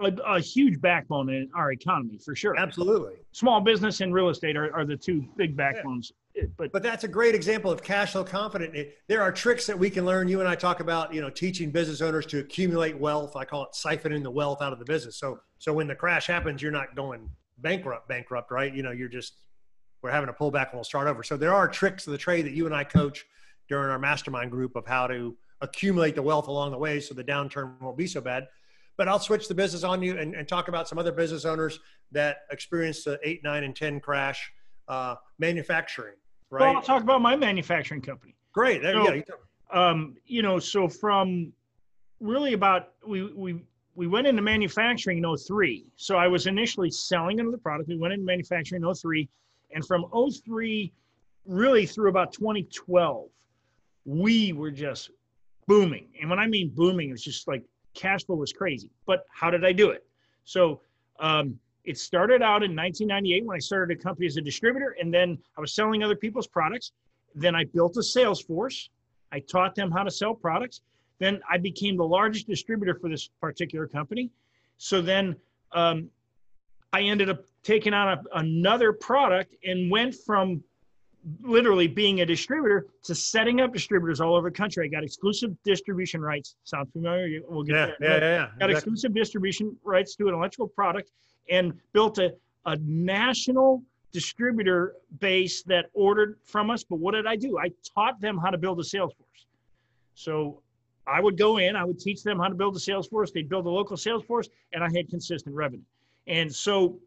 a, 0.00 0.12
a, 0.26 0.40
huge 0.40 0.80
backbone 0.80 1.30
in 1.30 1.48
our 1.54 1.72
economy 1.72 2.18
for 2.18 2.34
sure. 2.34 2.58
Absolutely. 2.58 3.14
Small 3.32 3.60
business 3.60 4.00
and 4.00 4.12
real 4.12 4.28
estate 4.28 4.56
are, 4.56 4.74
are 4.74 4.84
the 4.84 4.96
two 4.96 5.24
big 5.36 5.56
backbones. 5.56 6.12
But 6.56 6.72
but 6.72 6.82
that's 6.82 7.04
a 7.04 7.08
great 7.08 7.34
example 7.34 7.70
of 7.70 7.82
cash 7.82 8.12
flow 8.12 8.24
confident. 8.24 8.88
There 9.08 9.22
are 9.22 9.32
tricks 9.32 9.66
that 9.66 9.78
we 9.78 9.90
can 9.90 10.04
learn. 10.04 10.28
You 10.28 10.40
and 10.40 10.48
I 10.48 10.54
talk 10.54 10.80
about, 10.80 11.14
you 11.14 11.20
know, 11.20 11.30
teaching 11.30 11.70
business 11.70 12.00
owners 12.00 12.26
to 12.26 12.38
accumulate 12.38 12.98
wealth. 12.98 13.36
I 13.36 13.44
call 13.44 13.64
it 13.64 13.70
siphoning 13.72 14.22
the 14.22 14.30
wealth 14.30 14.60
out 14.60 14.72
of 14.72 14.78
the 14.78 14.84
business. 14.84 15.16
So 15.16 15.40
so 15.58 15.72
when 15.72 15.86
the 15.86 15.94
crash 15.94 16.26
happens, 16.26 16.60
you're 16.60 16.72
not 16.72 16.94
going 16.94 17.28
bankrupt, 17.58 18.08
bankrupt, 18.08 18.50
right? 18.50 18.74
You 18.74 18.82
know, 18.82 18.92
you're 18.92 19.08
just 19.08 19.34
we're 20.02 20.10
having 20.10 20.28
a 20.28 20.32
pullback 20.32 20.70
and 20.70 20.74
we'll 20.74 20.84
start 20.84 21.08
over. 21.08 21.22
So 21.22 21.36
there 21.36 21.54
are 21.54 21.66
tricks 21.66 22.06
of 22.06 22.12
the 22.12 22.18
trade 22.18 22.46
that 22.46 22.52
you 22.52 22.66
and 22.66 22.74
I 22.74 22.84
coach 22.84 23.24
during 23.68 23.90
our 23.90 23.98
mastermind 23.98 24.50
group 24.50 24.76
of 24.76 24.86
how 24.86 25.06
to 25.06 25.36
accumulate 25.60 26.14
the 26.14 26.22
wealth 26.22 26.48
along 26.48 26.70
the 26.70 26.78
way 26.78 27.00
so 27.00 27.14
the 27.14 27.24
downturn 27.24 27.80
won't 27.80 27.96
be 27.96 28.06
so 28.06 28.20
bad. 28.20 28.46
But 28.96 29.08
I'll 29.08 29.18
switch 29.18 29.48
the 29.48 29.54
business 29.54 29.84
on 29.84 30.02
you 30.02 30.16
and, 30.18 30.34
and 30.34 30.46
talk 30.48 30.68
about 30.68 30.88
some 30.88 30.98
other 30.98 31.12
business 31.12 31.44
owners 31.44 31.80
that 32.12 32.38
experienced 32.50 33.04
the 33.04 33.18
eight, 33.24 33.42
nine, 33.42 33.64
and 33.64 33.74
10 33.74 34.00
crash 34.00 34.50
uh, 34.88 35.16
manufacturing, 35.38 36.14
right? 36.50 36.60
Well, 36.60 36.76
I'll 36.76 36.82
talk 36.82 37.02
about 37.02 37.20
my 37.20 37.36
manufacturing 37.36 38.00
company. 38.00 38.34
Great. 38.52 38.82
There, 38.82 38.92
so, 38.92 39.12
yeah, 39.14 39.22
um, 39.70 40.16
you 40.26 40.42
know, 40.42 40.58
so 40.58 40.88
from 40.88 41.52
really 42.20 42.52
about, 42.52 42.92
we, 43.06 43.32
we, 43.32 43.62
we 43.94 44.06
went 44.06 44.26
into 44.26 44.42
manufacturing 44.42 45.18
in 45.18 45.36
03. 45.36 45.90
So 45.96 46.16
I 46.16 46.28
was 46.28 46.46
initially 46.46 46.90
selling 46.90 47.40
another 47.40 47.58
product. 47.58 47.88
We 47.88 47.98
went 47.98 48.14
into 48.14 48.24
manufacturing 48.24 48.82
in 48.82 48.94
03. 48.94 49.28
And 49.72 49.84
from 49.84 50.06
03 50.12 50.92
really 51.46 51.86
through 51.86 52.10
about 52.10 52.32
2012, 52.32 53.28
we 54.04 54.52
were 54.52 54.70
just 54.70 55.10
booming. 55.66 56.08
And 56.20 56.30
when 56.30 56.38
I 56.38 56.46
mean 56.46 56.70
booming, 56.74 57.10
it's 57.10 57.22
just 57.22 57.48
like 57.48 57.64
cash 57.94 58.24
flow 58.24 58.36
was 58.36 58.52
crazy. 58.52 58.90
But 59.06 59.24
how 59.30 59.50
did 59.50 59.64
I 59.64 59.72
do 59.72 59.90
it? 59.90 60.04
So 60.44 60.80
um, 61.18 61.58
it 61.86 61.96
started 61.98 62.42
out 62.42 62.62
in 62.62 62.74
1998 62.74 63.46
when 63.46 63.56
I 63.56 63.60
started 63.60 63.96
a 63.96 64.02
company 64.02 64.26
as 64.26 64.36
a 64.36 64.40
distributor, 64.40 64.96
and 65.00 65.14
then 65.14 65.38
I 65.56 65.60
was 65.60 65.72
selling 65.72 66.02
other 66.02 66.16
people's 66.16 66.48
products. 66.48 66.92
Then 67.34 67.54
I 67.54 67.64
built 67.64 67.96
a 67.96 68.02
sales 68.02 68.42
force. 68.42 68.90
I 69.32 69.40
taught 69.40 69.74
them 69.74 69.90
how 69.90 70.02
to 70.02 70.10
sell 70.10 70.34
products. 70.34 70.80
Then 71.18 71.40
I 71.48 71.58
became 71.58 71.96
the 71.96 72.04
largest 72.04 72.48
distributor 72.48 72.94
for 72.94 73.08
this 73.08 73.30
particular 73.40 73.86
company. 73.86 74.30
So 74.78 75.00
then 75.00 75.36
um, 75.72 76.10
I 76.92 77.02
ended 77.02 77.30
up 77.30 77.44
taking 77.62 77.94
on 77.94 78.18
a, 78.18 78.22
another 78.34 78.92
product 78.92 79.54
and 79.64 79.90
went 79.90 80.14
from 80.14 80.62
literally 81.42 81.88
being 81.88 82.20
a 82.20 82.26
distributor 82.26 82.86
to 83.02 83.14
setting 83.14 83.60
up 83.60 83.72
distributors 83.72 84.20
all 84.20 84.36
over 84.36 84.50
the 84.50 84.56
country. 84.56 84.86
I 84.86 84.88
got 84.88 85.02
exclusive 85.02 85.50
distribution 85.64 86.20
rights. 86.20 86.56
Sound 86.64 86.92
familiar? 86.92 87.40
We'll 87.48 87.64
get 87.64 87.74
yeah, 87.74 87.86
there. 87.98 88.10
Yeah, 88.10 88.18
yeah, 88.18 88.20
yeah. 88.20 88.38
Got 88.38 88.48
exactly. 88.48 88.72
exclusive 88.74 89.14
distribution 89.14 89.76
rights 89.84 90.14
to 90.16 90.28
an 90.28 90.34
electrical 90.34 90.68
product 90.68 91.10
and 91.50 91.72
built 91.92 92.18
a, 92.18 92.34
a 92.66 92.76
national 92.82 93.82
distributor 94.12 94.94
base 95.18 95.62
that 95.64 95.86
ordered 95.94 96.38
from 96.44 96.70
us. 96.70 96.84
But 96.84 96.98
what 97.00 97.12
did 97.12 97.26
I 97.26 97.36
do? 97.36 97.58
I 97.58 97.70
taught 97.94 98.20
them 98.20 98.38
how 98.38 98.50
to 98.50 98.58
build 98.58 98.78
a 98.80 98.84
sales 98.84 99.12
force. 99.14 99.46
So 100.14 100.62
I 101.06 101.20
would 101.20 101.36
go 101.36 101.58
in, 101.58 101.76
I 101.76 101.84
would 101.84 101.98
teach 101.98 102.22
them 102.22 102.38
how 102.38 102.48
to 102.48 102.54
build 102.54 102.76
a 102.76 102.80
sales 102.80 103.08
force. 103.08 103.30
They'd 103.30 103.48
build 103.48 103.66
a 103.66 103.70
local 103.70 103.96
sales 103.96 104.24
force, 104.24 104.48
and 104.72 104.82
I 104.82 104.88
had 104.94 105.08
consistent 105.08 105.54
revenue. 105.54 105.84
And 106.26 106.52
so 106.52 106.98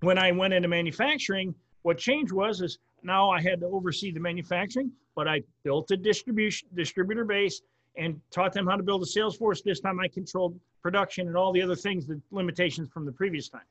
when 0.00 0.18
I 0.18 0.32
went 0.32 0.54
into 0.54 0.68
manufacturing, 0.68 1.54
what 1.82 1.98
changed 1.98 2.32
was 2.32 2.60
is 2.60 2.78
now 3.02 3.30
I 3.30 3.40
had 3.40 3.60
to 3.60 3.66
oversee 3.66 4.12
the 4.12 4.20
manufacturing, 4.20 4.92
but 5.14 5.28
I 5.28 5.42
built 5.64 5.90
a 5.90 5.96
distribution 5.96 6.68
distributor 6.74 7.24
base 7.24 7.62
and 7.96 8.20
taught 8.30 8.52
them 8.52 8.66
how 8.66 8.76
to 8.76 8.82
build 8.82 9.02
a 9.02 9.06
sales 9.06 9.36
force. 9.36 9.62
This 9.62 9.80
time 9.80 9.98
I 10.00 10.08
controlled 10.08 10.58
production 10.82 11.26
and 11.26 11.36
all 11.36 11.52
the 11.52 11.60
other 11.60 11.74
things, 11.74 12.06
the 12.06 12.20
limitations 12.30 12.88
from 12.92 13.04
the 13.04 13.12
previous 13.12 13.48
time. 13.48 13.62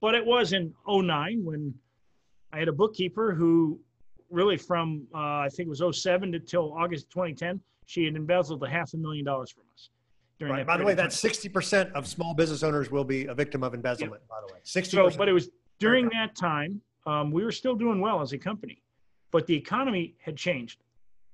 But 0.00 0.14
it 0.14 0.24
was 0.24 0.52
in 0.52 0.74
09 0.86 1.44
when 1.44 1.74
I 2.52 2.58
had 2.58 2.68
a 2.68 2.72
bookkeeper 2.72 3.34
who 3.34 3.78
really 4.30 4.56
from 4.56 5.06
uh, 5.14 5.18
I 5.18 5.48
think 5.50 5.68
it 5.68 5.80
was 5.80 6.00
07 6.00 6.34
until 6.34 6.72
August 6.74 7.10
2010, 7.10 7.60
she 7.86 8.04
had 8.04 8.16
embezzled 8.16 8.62
a 8.62 8.68
half 8.68 8.92
a 8.94 8.96
million 8.96 9.24
dollars 9.24 9.50
from 9.50 9.64
us. 9.72 9.90
Right. 10.40 10.66
By 10.66 10.76
the 10.76 10.84
way, 10.84 10.94
that's 10.94 11.20
60% 11.20 11.92
of 11.92 12.06
small 12.06 12.32
business 12.32 12.62
owners 12.62 12.92
will 12.92 13.04
be 13.04 13.26
a 13.26 13.34
victim 13.34 13.64
of 13.64 13.74
embezzlement, 13.74 14.22
by 14.28 14.36
the 14.46 14.52
way. 14.52 14.60
60%. 14.64 15.12
So, 15.12 15.18
but 15.18 15.28
it 15.28 15.32
was 15.32 15.48
during 15.80 16.08
that 16.10 16.36
time, 16.36 16.80
um, 17.08 17.30
we 17.30 17.42
were 17.42 17.52
still 17.52 17.74
doing 17.74 18.00
well 18.00 18.20
as 18.20 18.34
a 18.34 18.38
company, 18.38 18.82
but 19.30 19.46
the 19.46 19.56
economy 19.56 20.14
had 20.20 20.36
changed. 20.36 20.80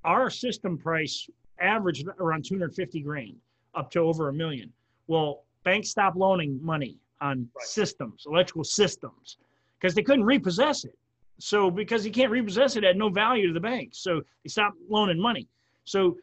Our 0.04 0.30
system 0.30 0.78
price 0.78 1.28
averaged 1.58 2.06
around 2.20 2.44
250 2.44 3.00
grand 3.00 3.34
up 3.74 3.90
to 3.90 4.00
over 4.00 4.28
a 4.28 4.32
million. 4.32 4.72
Well, 5.08 5.42
banks 5.64 5.90
stopped 5.90 6.16
loaning 6.16 6.60
money 6.62 6.98
on 7.20 7.48
right. 7.56 7.66
systems, 7.66 8.24
electrical 8.26 8.62
systems, 8.62 9.38
because 9.80 9.96
they 9.96 10.02
couldn't 10.02 10.24
repossess 10.24 10.84
it. 10.84 10.96
So 11.40 11.72
because 11.72 12.06
you 12.06 12.12
can't 12.12 12.30
repossess 12.30 12.76
it, 12.76 12.84
it 12.84 12.86
had 12.86 12.96
no 12.96 13.08
value 13.08 13.48
to 13.48 13.52
the 13.52 13.60
bank. 13.60 13.90
So 13.94 14.22
they 14.44 14.48
stopped 14.48 14.76
loaning 14.88 15.20
money. 15.20 15.48
So 15.84 16.16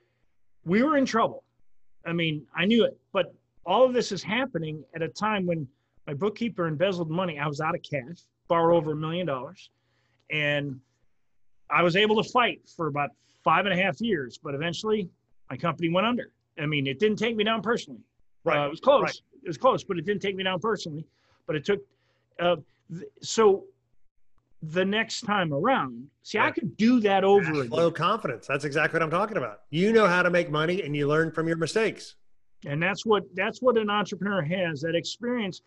we 0.63 0.81
were 0.81 0.95
in 0.95 1.05
trouble. 1.05 1.43
I 2.05 2.13
mean, 2.13 2.47
I 2.55 2.63
knew 2.63 2.85
it, 2.85 2.97
but 3.11 3.33
all 3.65 3.83
of 3.83 3.91
this 3.91 4.13
is 4.13 4.23
happening 4.23 4.81
at 4.95 5.01
a 5.01 5.09
time 5.09 5.45
when 5.45 5.67
my 6.07 6.13
bookkeeper 6.13 6.67
embezzled 6.67 7.11
money. 7.11 7.37
I 7.37 7.47
was 7.47 7.59
out 7.59 7.75
of 7.75 7.81
cash, 7.83 8.23
borrowed 8.51 8.75
over 8.75 8.91
a 8.91 8.95
million 8.97 9.25
dollars, 9.25 9.69
and 10.29 10.77
I 11.69 11.83
was 11.83 11.95
able 11.95 12.21
to 12.21 12.29
fight 12.29 12.59
for 12.75 12.87
about 12.87 13.11
five 13.45 13.65
and 13.65 13.73
a 13.73 13.81
half 13.81 14.01
years. 14.01 14.37
But 14.43 14.55
eventually, 14.55 15.09
my 15.49 15.55
company 15.55 15.87
went 15.89 16.05
under. 16.05 16.33
I 16.59 16.65
mean, 16.65 16.85
it 16.85 16.99
didn't 16.99 17.17
take 17.17 17.37
me 17.37 17.45
down 17.45 17.61
personally. 17.61 18.01
Right. 18.43 18.61
Uh, 18.61 18.67
it 18.67 18.69
was 18.69 18.81
close. 18.81 19.03
Right. 19.03 19.21
It 19.43 19.47
was 19.47 19.57
close, 19.57 19.85
but 19.85 19.97
it 19.97 20.05
didn't 20.05 20.21
take 20.21 20.35
me 20.35 20.43
down 20.43 20.59
personally. 20.59 21.05
But 21.47 21.55
it 21.55 21.63
took. 21.63 21.79
Uh, 22.37 22.57
th- 22.93 23.07
so 23.21 23.63
the 24.61 24.83
next 24.83 25.21
time 25.21 25.53
around. 25.53 26.07
See, 26.23 26.37
yeah. 26.37 26.47
I 26.47 26.51
could 26.51 26.75
do 26.75 26.99
that 26.99 27.23
over 27.23 27.53
Cash 27.53 27.67
flow 27.69 27.89
confidence. 27.89 28.47
That's 28.47 28.65
exactly 28.65 28.97
what 28.97 29.03
I'm 29.03 29.09
talking 29.09 29.37
about. 29.37 29.61
You 29.69 29.93
know 29.93 30.07
how 30.07 30.21
to 30.23 30.29
make 30.29 30.51
money 30.51 30.83
and 30.83 30.93
you 30.93 31.07
learn 31.07 31.31
from 31.31 31.47
your 31.47 31.57
mistakes. 31.57 32.15
And 32.65 32.83
that's 32.83 33.05
what 33.05 33.23
that's 33.33 33.61
what 33.61 33.77
an 33.77 33.89
entrepreneur 33.89 34.41
has, 34.41 34.81
that 34.81 34.93
experience. 34.93 35.61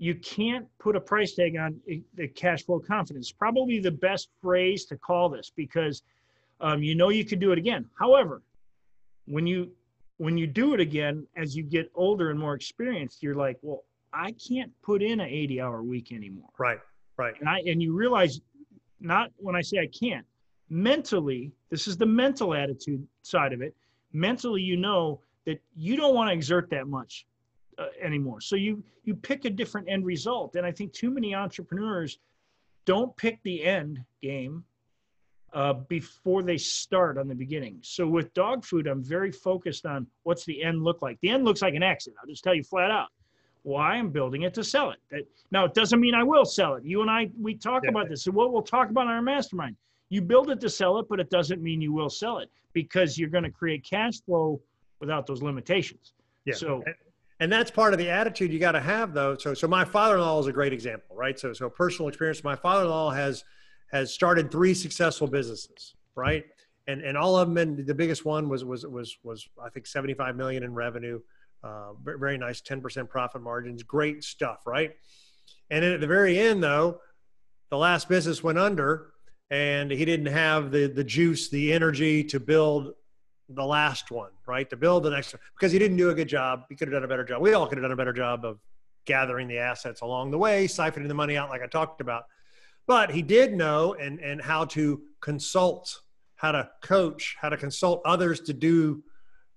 You 0.00 0.14
can't 0.14 0.66
put 0.78 0.96
a 0.96 1.00
price 1.00 1.34
tag 1.34 1.58
on 1.58 1.78
the 2.14 2.26
cash 2.28 2.64
flow 2.64 2.80
confidence. 2.80 3.30
Probably 3.30 3.80
the 3.80 3.90
best 3.90 4.30
phrase 4.40 4.86
to 4.86 4.96
call 4.96 5.28
this 5.28 5.52
because 5.54 6.02
um, 6.62 6.82
you 6.82 6.94
know 6.94 7.10
you 7.10 7.22
could 7.22 7.38
do 7.38 7.52
it 7.52 7.58
again. 7.58 7.84
However, 7.98 8.40
when 9.26 9.46
you 9.46 9.70
when 10.16 10.38
you 10.38 10.46
do 10.46 10.72
it 10.72 10.80
again, 10.80 11.26
as 11.36 11.54
you 11.54 11.62
get 11.62 11.90
older 11.94 12.30
and 12.30 12.40
more 12.40 12.54
experienced, 12.54 13.22
you're 13.22 13.34
like, 13.34 13.58
well, 13.60 13.84
I 14.10 14.32
can't 14.32 14.72
put 14.82 15.02
in 15.02 15.20
an 15.20 15.28
80 15.28 15.60
hour 15.60 15.82
week 15.82 16.12
anymore. 16.12 16.48
Right. 16.56 16.80
Right. 17.18 17.34
And 17.38 17.46
I 17.46 17.60
and 17.66 17.82
you 17.82 17.94
realize 17.94 18.40
not 19.00 19.30
when 19.36 19.54
I 19.54 19.60
say 19.60 19.80
I 19.80 19.86
can't, 19.88 20.24
mentally, 20.70 21.52
this 21.68 21.86
is 21.86 21.98
the 21.98 22.06
mental 22.06 22.54
attitude 22.54 23.06
side 23.20 23.52
of 23.52 23.60
it. 23.60 23.76
Mentally, 24.14 24.62
you 24.62 24.78
know 24.78 25.20
that 25.44 25.60
you 25.76 25.94
don't 25.94 26.14
want 26.14 26.30
to 26.30 26.32
exert 26.32 26.70
that 26.70 26.86
much 26.86 27.26
uh, 27.80 27.86
anymore. 28.00 28.40
So 28.40 28.56
you 28.56 28.82
you 29.04 29.14
pick 29.14 29.44
a 29.44 29.50
different 29.50 29.88
end 29.88 30.04
result. 30.04 30.56
And 30.56 30.66
I 30.66 30.72
think 30.72 30.92
too 30.92 31.10
many 31.10 31.34
entrepreneurs 31.34 32.18
don't 32.84 33.16
pick 33.16 33.42
the 33.42 33.64
end 33.64 34.04
game 34.22 34.64
uh, 35.52 35.72
before 35.72 36.42
they 36.42 36.58
start 36.58 37.18
on 37.18 37.26
the 37.26 37.34
beginning. 37.34 37.78
So 37.82 38.06
with 38.06 38.32
dog 38.34 38.64
food, 38.64 38.86
I'm 38.86 39.02
very 39.02 39.32
focused 39.32 39.86
on 39.86 40.06
what's 40.22 40.44
the 40.44 40.62
end 40.62 40.84
look 40.84 41.02
like. 41.02 41.18
The 41.22 41.30
end 41.30 41.44
looks 41.44 41.62
like 41.62 41.74
an 41.74 41.82
exit. 41.82 42.14
I'll 42.20 42.28
just 42.28 42.44
tell 42.44 42.54
you 42.54 42.62
flat 42.62 42.90
out. 42.90 43.08
Why 43.62 43.94
I'm 43.94 44.10
building 44.10 44.42
it 44.42 44.54
to 44.54 44.64
sell 44.64 44.90
it. 44.90 44.98
That, 45.10 45.22
now 45.50 45.64
it 45.64 45.74
doesn't 45.74 46.00
mean 46.00 46.14
I 46.14 46.22
will 46.22 46.44
sell 46.44 46.74
it. 46.74 46.84
You 46.84 47.02
and 47.02 47.10
I 47.10 47.30
we 47.40 47.54
talk 47.54 47.82
yeah. 47.84 47.90
about 47.90 48.08
this. 48.08 48.24
So 48.24 48.30
what 48.30 48.52
we'll 48.52 48.62
talk 48.62 48.90
about 48.90 49.02
in 49.02 49.12
our 49.12 49.22
mastermind. 49.22 49.76
You 50.08 50.22
build 50.22 50.50
it 50.50 50.60
to 50.60 50.68
sell 50.68 50.98
it, 50.98 51.06
but 51.08 51.20
it 51.20 51.30
doesn't 51.30 51.62
mean 51.62 51.80
you 51.80 51.92
will 51.92 52.10
sell 52.10 52.38
it 52.38 52.50
because 52.72 53.16
you're 53.16 53.28
going 53.28 53.44
to 53.44 53.50
create 53.50 53.84
cash 53.84 54.20
flow 54.22 54.60
without 54.98 55.26
those 55.26 55.40
limitations. 55.40 56.14
Yeah. 56.44 56.54
So 56.54 56.82
and 57.40 57.50
that's 57.50 57.70
part 57.70 57.92
of 57.92 57.98
the 57.98 58.10
attitude 58.10 58.52
you 58.52 58.58
got 58.58 58.72
to 58.72 58.80
have 58.80 59.12
though. 59.12 59.36
So 59.36 59.54
so 59.54 59.66
my 59.66 59.84
father-in-law 59.84 60.40
is 60.40 60.46
a 60.46 60.52
great 60.52 60.72
example, 60.72 61.16
right? 61.16 61.38
So 61.38 61.52
so 61.52 61.68
personal 61.68 62.08
experience. 62.08 62.44
My 62.44 62.56
father-in-law 62.56 63.10
has 63.10 63.44
has 63.92 64.12
started 64.14 64.50
three 64.50 64.74
successful 64.74 65.26
businesses, 65.26 65.94
right? 66.14 66.44
And 66.86 67.02
and 67.02 67.16
all 67.16 67.36
of 67.36 67.48
them 67.48 67.56
and 67.56 67.86
the 67.86 67.94
biggest 67.94 68.24
one 68.24 68.48
was 68.48 68.64
was 68.64 68.86
was 68.86 69.16
was 69.24 69.48
I 69.62 69.70
think 69.70 69.86
75 69.86 70.36
million 70.36 70.62
in 70.62 70.74
revenue. 70.74 71.20
Uh, 71.62 71.92
very 72.02 72.38
nice 72.38 72.62
10% 72.62 73.06
profit 73.10 73.42
margins, 73.42 73.82
great 73.82 74.24
stuff, 74.24 74.60
right? 74.66 74.92
And 75.70 75.84
at 75.84 76.00
the 76.00 76.06
very 76.06 76.38
end, 76.38 76.62
though, 76.62 77.00
the 77.70 77.76
last 77.76 78.08
business 78.08 78.42
went 78.42 78.58
under 78.58 79.12
and 79.50 79.90
he 79.90 80.06
didn't 80.06 80.32
have 80.32 80.70
the, 80.70 80.86
the 80.86 81.04
juice, 81.04 81.50
the 81.50 81.72
energy 81.72 82.24
to 82.24 82.40
build 82.40 82.94
the 83.54 83.64
last 83.64 84.10
one, 84.10 84.30
right? 84.46 84.68
To 84.70 84.76
build 84.76 85.02
the 85.02 85.10
next 85.10 85.32
one 85.34 85.40
because 85.54 85.72
he 85.72 85.78
didn't 85.78 85.96
do 85.96 86.10
a 86.10 86.14
good 86.14 86.28
job. 86.28 86.64
He 86.68 86.76
could 86.76 86.88
have 86.88 86.92
done 86.92 87.04
a 87.04 87.08
better 87.08 87.24
job. 87.24 87.42
We 87.42 87.52
all 87.54 87.66
could 87.66 87.78
have 87.78 87.82
done 87.82 87.92
a 87.92 87.96
better 87.96 88.12
job 88.12 88.44
of 88.44 88.58
gathering 89.06 89.48
the 89.48 89.58
assets 89.58 90.00
along 90.02 90.30
the 90.30 90.38
way, 90.38 90.66
siphoning 90.66 91.08
the 91.08 91.14
money 91.14 91.36
out 91.36 91.48
like 91.48 91.62
I 91.62 91.66
talked 91.66 92.00
about. 92.00 92.24
But 92.86 93.10
he 93.10 93.22
did 93.22 93.54
know 93.54 93.94
and, 93.94 94.20
and 94.20 94.40
how 94.40 94.64
to 94.66 95.02
consult, 95.20 96.00
how 96.36 96.52
to 96.52 96.70
coach, 96.82 97.36
how 97.40 97.48
to 97.48 97.56
consult 97.56 98.02
others 98.04 98.40
to 98.42 98.52
do, 98.52 99.02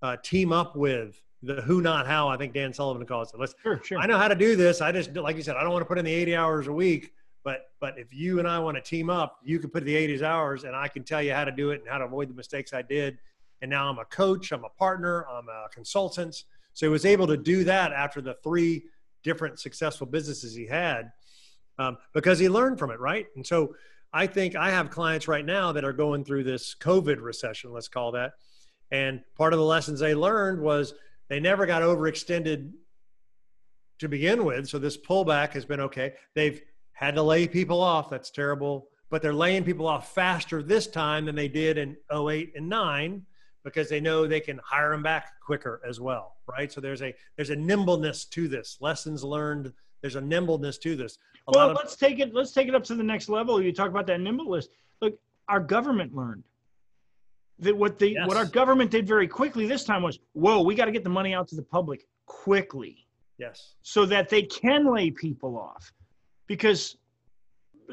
uh, 0.02 0.18
team 0.24 0.52
up 0.52 0.76
with, 0.76 1.24
the 1.44 1.62
who 1.62 1.82
not 1.82 2.08
how 2.08 2.28
i 2.28 2.38
think 2.38 2.54
dan 2.54 2.74
sullivan 2.74 3.06
calls 3.06 3.34
it 3.34 3.40
let's 3.40 3.54
sure, 3.62 3.80
sure. 3.84 4.00
i 4.00 4.06
know 4.06 4.18
how 4.18 4.28
to 4.28 4.36
do 4.36 4.56
this 4.56 4.82
i 4.82 4.92
just 4.92 5.14
like 5.16 5.36
you 5.36 5.44
said 5.44 5.56
i 5.56 5.62
don't 5.62 5.72
want 5.72 5.82
to 5.82 5.88
put 5.88 5.98
in 5.98 6.06
the 6.06 6.14
80 6.14 6.36
hours 6.36 6.68
a 6.68 6.74
week 6.74 7.12
but 7.44 7.68
but 7.80 8.00
if 8.00 8.14
you 8.14 8.40
and 8.40 8.48
i 8.48 8.58
want 8.58 8.76
to 8.76 8.82
team 8.82 9.10
up 9.10 9.40
you 9.44 9.60
can 9.60 9.70
put 9.70 9.84
the 9.84 9.96
80 9.96 10.24
hours 10.24 10.64
and 10.64 10.76
i 10.76 10.88
can 10.88 11.04
tell 11.04 11.22
you 11.22 11.34
how 11.34 11.44
to 11.44 11.52
do 11.52 11.72
it 11.72 11.82
and 11.82 11.90
how 11.90 11.98
to 11.98 12.06
avoid 12.06 12.30
the 12.30 12.34
mistakes 12.34 12.74
i 12.74 12.82
did 12.82 13.18
and 13.64 13.72
now 13.72 13.90
i'm 13.90 13.98
a 13.98 14.06
coach 14.06 14.52
i'm 14.52 14.64
a 14.64 14.70
partner 14.70 15.26
i'm 15.28 15.50
a 15.50 15.68
consultant 15.74 16.44
so 16.74 16.86
he 16.86 16.90
was 16.92 17.06
able 17.06 17.26
to 17.26 17.38
do 17.38 17.64
that 17.64 17.92
after 17.92 18.22
the 18.22 18.36
three 18.44 18.84
different 19.24 19.60
successful 19.60 20.06
businesses 20.06 20.54
he 20.54 20.68
had 20.68 21.12
um, 21.80 21.98
because 22.14 22.38
he 22.38 22.48
learned 22.48 22.78
from 22.78 22.92
it 22.92 23.00
right 23.00 23.26
and 23.36 23.48
so 23.48 23.76
i 24.14 24.28
think 24.28 24.56
i 24.56 24.70
have 24.70 24.92
clients 24.92 25.28
right 25.28 25.46
now 25.46 25.72
that 25.72 25.84
are 25.84 25.94
going 25.94 26.24
through 26.24 26.44
this 26.44 26.76
covid 26.80 27.20
recession 27.20 27.74
let's 27.74 27.88
call 27.88 28.12
that 28.12 28.34
and 28.92 29.22
part 29.36 29.54
of 29.54 29.60
the 29.60 29.66
lessons 29.66 30.00
they 30.00 30.14
learned 30.14 30.62
was 30.62 30.94
they 31.28 31.40
never 31.40 31.66
got 31.66 31.82
overextended 31.82 32.72
to 34.00 34.08
begin 34.08 34.46
with. 34.46 34.70
So 34.70 34.78
this 34.78 34.98
pullback 34.98 35.54
has 35.54 35.66
been 35.66 35.80
okay. 35.80 36.14
They've 36.36 36.62
had 36.92 37.16
to 37.16 37.24
lay 37.24 37.48
people 37.48 37.82
off. 37.82 38.10
That's 38.10 38.30
terrible. 38.30 38.90
But 39.10 39.22
they're 39.22 39.34
laying 39.34 39.64
people 39.64 39.88
off 39.88 40.14
faster 40.14 40.62
this 40.62 40.88
time 40.88 41.26
than 41.26 41.36
they 41.36 41.48
did 41.48 41.78
in 41.78 41.98
08 42.14 42.54
and 42.56 42.70
9 42.70 43.26
because 43.64 43.90
they 43.90 44.00
know 44.00 44.28
they 44.28 44.40
can 44.40 44.60
hire 44.64 44.92
them 44.92 45.04
back 45.04 45.40
quicker 45.40 45.82
as 45.88 46.00
well, 46.00 46.36
right? 46.48 46.72
So 46.72 46.82
there's 46.82 47.02
a 47.02 47.14
there's 47.36 47.50
a 47.50 47.56
nimbleness 47.56 48.26
to 48.26 48.48
this. 48.48 48.78
Lessons 48.82 49.24
learned. 49.24 49.74
There's 50.02 50.16
a 50.16 50.22
nimbleness 50.22 50.78
to 50.80 50.96
this. 50.96 51.18
A 51.48 51.52
well, 51.56 51.70
of- 51.72 51.78
let's 51.78 51.96
take 51.96 52.20
it 52.20 52.34
let's 52.34 52.52
take 52.52 52.68
it 52.68 52.76
up 52.76 52.84
to 52.86 52.96
the 52.96 53.04
next 53.04 53.30
level. 53.30 53.62
You 53.62 53.72
talk 53.72 53.90
about 53.90 54.08
that 54.08 54.20
nimbleness. 54.20 54.68
Look, 55.02 55.18
our 55.48 55.60
government 55.60 56.16
learned 56.16 56.44
that 57.60 57.76
what 57.76 58.00
the 58.00 58.12
yes. 58.12 58.28
what 58.28 58.38
our 58.38 58.46
government 58.46 58.92
did 58.92 59.08
very 59.08 59.28
quickly 59.28 59.66
this 59.66 59.84
time 59.84 60.04
was, 60.04 60.20
whoa, 60.34 60.62
we 60.62 60.76
got 60.76 60.86
to 60.86 60.92
get 60.92 61.04
the 61.04 61.10
money 61.10 61.34
out 61.34 61.48
to 61.50 61.56
the 61.56 61.64
public 61.64 62.06
quickly. 62.26 63.06
Yes. 63.38 63.76
So 63.82 64.06
that 64.06 64.30
they 64.30 64.44
can 64.44 64.94
lay 64.94 65.10
people 65.12 65.58
off, 65.58 65.92
because 66.48 66.98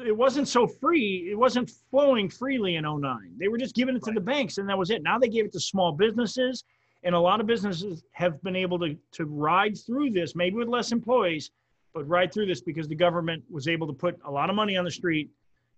it 0.05 0.15
wasn't 0.15 0.47
so 0.47 0.67
free. 0.67 1.29
It 1.31 1.37
wasn't 1.37 1.71
flowing 1.89 2.29
freely 2.29 2.75
in 2.75 2.83
09. 2.83 3.35
They 3.37 3.47
were 3.47 3.57
just 3.57 3.75
giving 3.75 3.95
it 3.95 4.03
to 4.03 4.11
the 4.11 4.21
banks, 4.21 4.57
and 4.57 4.67
that 4.69 4.77
was 4.77 4.89
it. 4.89 5.03
Now 5.03 5.17
they 5.19 5.29
gave 5.29 5.45
it 5.45 5.51
to 5.53 5.59
small 5.59 5.91
businesses, 5.91 6.63
and 7.03 7.15
a 7.15 7.19
lot 7.19 7.39
of 7.39 7.47
businesses 7.47 8.03
have 8.11 8.41
been 8.43 8.55
able 8.55 8.79
to 8.79 8.95
to 9.13 9.25
ride 9.25 9.77
through 9.77 10.11
this, 10.11 10.35
maybe 10.35 10.55
with 10.55 10.67
less 10.67 10.91
employees, 10.91 11.51
but 11.93 12.07
ride 12.07 12.33
through 12.33 12.45
this 12.45 12.61
because 12.61 12.87
the 12.87 12.95
government 12.95 13.43
was 13.49 13.67
able 13.67 13.87
to 13.87 13.93
put 13.93 14.19
a 14.25 14.31
lot 14.31 14.49
of 14.49 14.55
money 14.55 14.77
on 14.77 14.85
the 14.85 14.91
street 14.91 15.29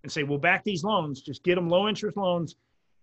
and 0.04 0.12
say, 0.12 0.24
"We'll 0.24 0.38
back 0.38 0.64
these 0.64 0.84
loans. 0.84 1.22
Just 1.22 1.44
get 1.44 1.56
them 1.56 1.70
low 1.70 1.88
interest 1.88 2.18
loans." 2.18 2.56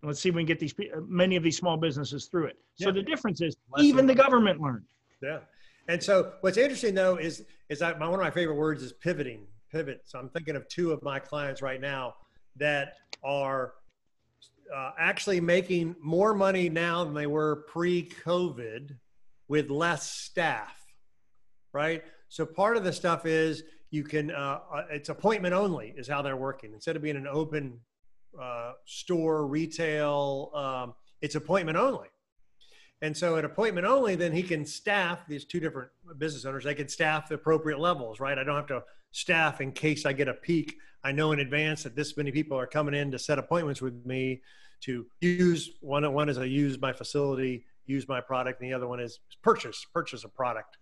And 0.02 0.08
let's 0.08 0.20
see 0.20 0.30
if 0.30 0.34
we 0.34 0.42
can 0.42 0.46
get 0.46 0.58
these 0.58 0.74
many 1.06 1.36
of 1.36 1.42
these 1.42 1.56
small 1.56 1.76
businesses 1.76 2.26
through 2.26 2.46
it. 2.46 2.58
So 2.74 2.86
yeah. 2.86 2.92
the 2.92 3.02
difference 3.02 3.40
is 3.40 3.56
even 3.78 4.06
the 4.06 4.14
government 4.14 4.60
learned. 4.60 4.86
Yeah. 5.22 5.40
And 5.88 6.02
so 6.02 6.32
what's 6.40 6.56
interesting 6.56 6.94
though 6.94 7.16
is 7.16 7.44
is 7.68 7.78
that 7.80 7.98
my, 7.98 8.06
one 8.06 8.18
of 8.18 8.24
my 8.24 8.30
favorite 8.30 8.56
words 8.56 8.82
is 8.82 8.92
pivoting. 8.92 9.46
Pivot. 9.70 10.02
So 10.04 10.18
I'm 10.18 10.28
thinking 10.28 10.56
of 10.56 10.68
two 10.68 10.92
of 10.92 11.02
my 11.02 11.18
clients 11.18 11.62
right 11.62 11.80
now 11.80 12.14
that 12.56 12.94
are 13.22 13.74
uh, 14.74 14.92
actually 14.98 15.40
making 15.40 15.96
more 16.00 16.34
money 16.34 16.68
now 16.68 17.04
than 17.04 17.14
they 17.14 17.26
were 17.26 17.64
pre-COVID 17.68 18.96
with 19.48 19.70
less 19.70 20.10
staff, 20.10 20.76
right? 21.72 22.04
So 22.28 22.46
part 22.46 22.76
of 22.76 22.84
the 22.84 22.92
stuff 22.92 23.26
is 23.26 23.64
you 23.90 24.04
can 24.04 24.30
uh, 24.30 24.60
uh 24.72 24.84
it's 24.88 25.08
appointment 25.08 25.52
only 25.52 25.92
is 25.96 26.06
how 26.06 26.22
they're 26.22 26.36
working 26.36 26.72
instead 26.72 26.94
of 26.94 27.02
being 27.02 27.16
an 27.16 27.26
open 27.26 27.80
uh, 28.40 28.72
store, 28.84 29.46
retail. 29.46 30.50
Um, 30.54 30.94
it's 31.20 31.34
appointment 31.34 31.76
only. 31.76 32.08
And 33.02 33.16
so 33.16 33.36
at 33.36 33.44
appointment 33.44 33.86
only, 33.86 34.14
then 34.14 34.32
he 34.32 34.42
can 34.42 34.64
staff 34.66 35.26
these 35.26 35.44
two 35.44 35.58
different 35.58 35.90
business 36.18 36.44
owners. 36.44 36.64
They 36.64 36.74
can 36.74 36.88
staff 36.88 37.28
the 37.28 37.34
appropriate 37.36 37.80
levels, 37.80 38.20
right? 38.20 38.38
I 38.38 38.44
don't 38.44 38.56
have 38.56 38.66
to 38.68 38.82
staff 39.12 39.60
in 39.60 39.72
case 39.72 40.06
I 40.06 40.12
get 40.12 40.28
a 40.28 40.34
peak. 40.34 40.76
I 41.02 41.12
know 41.12 41.32
in 41.32 41.40
advance 41.40 41.82
that 41.82 41.96
this 41.96 42.16
many 42.16 42.30
people 42.30 42.58
are 42.58 42.66
coming 42.66 42.94
in 42.94 43.10
to 43.10 43.18
set 43.18 43.38
appointments 43.38 43.80
with 43.80 44.04
me 44.04 44.42
to 44.82 45.06
use 45.20 45.70
one. 45.80 46.10
One 46.12 46.28
is 46.28 46.38
I 46.38 46.44
use 46.44 46.80
my 46.80 46.92
facility, 46.92 47.64
use 47.86 48.08
my 48.08 48.20
product, 48.20 48.60
and 48.60 48.70
the 48.70 48.74
other 48.74 48.86
one 48.86 49.00
is 49.00 49.20
purchase 49.42 49.86
purchase 49.92 50.24
a 50.24 50.28
product, 50.28 50.78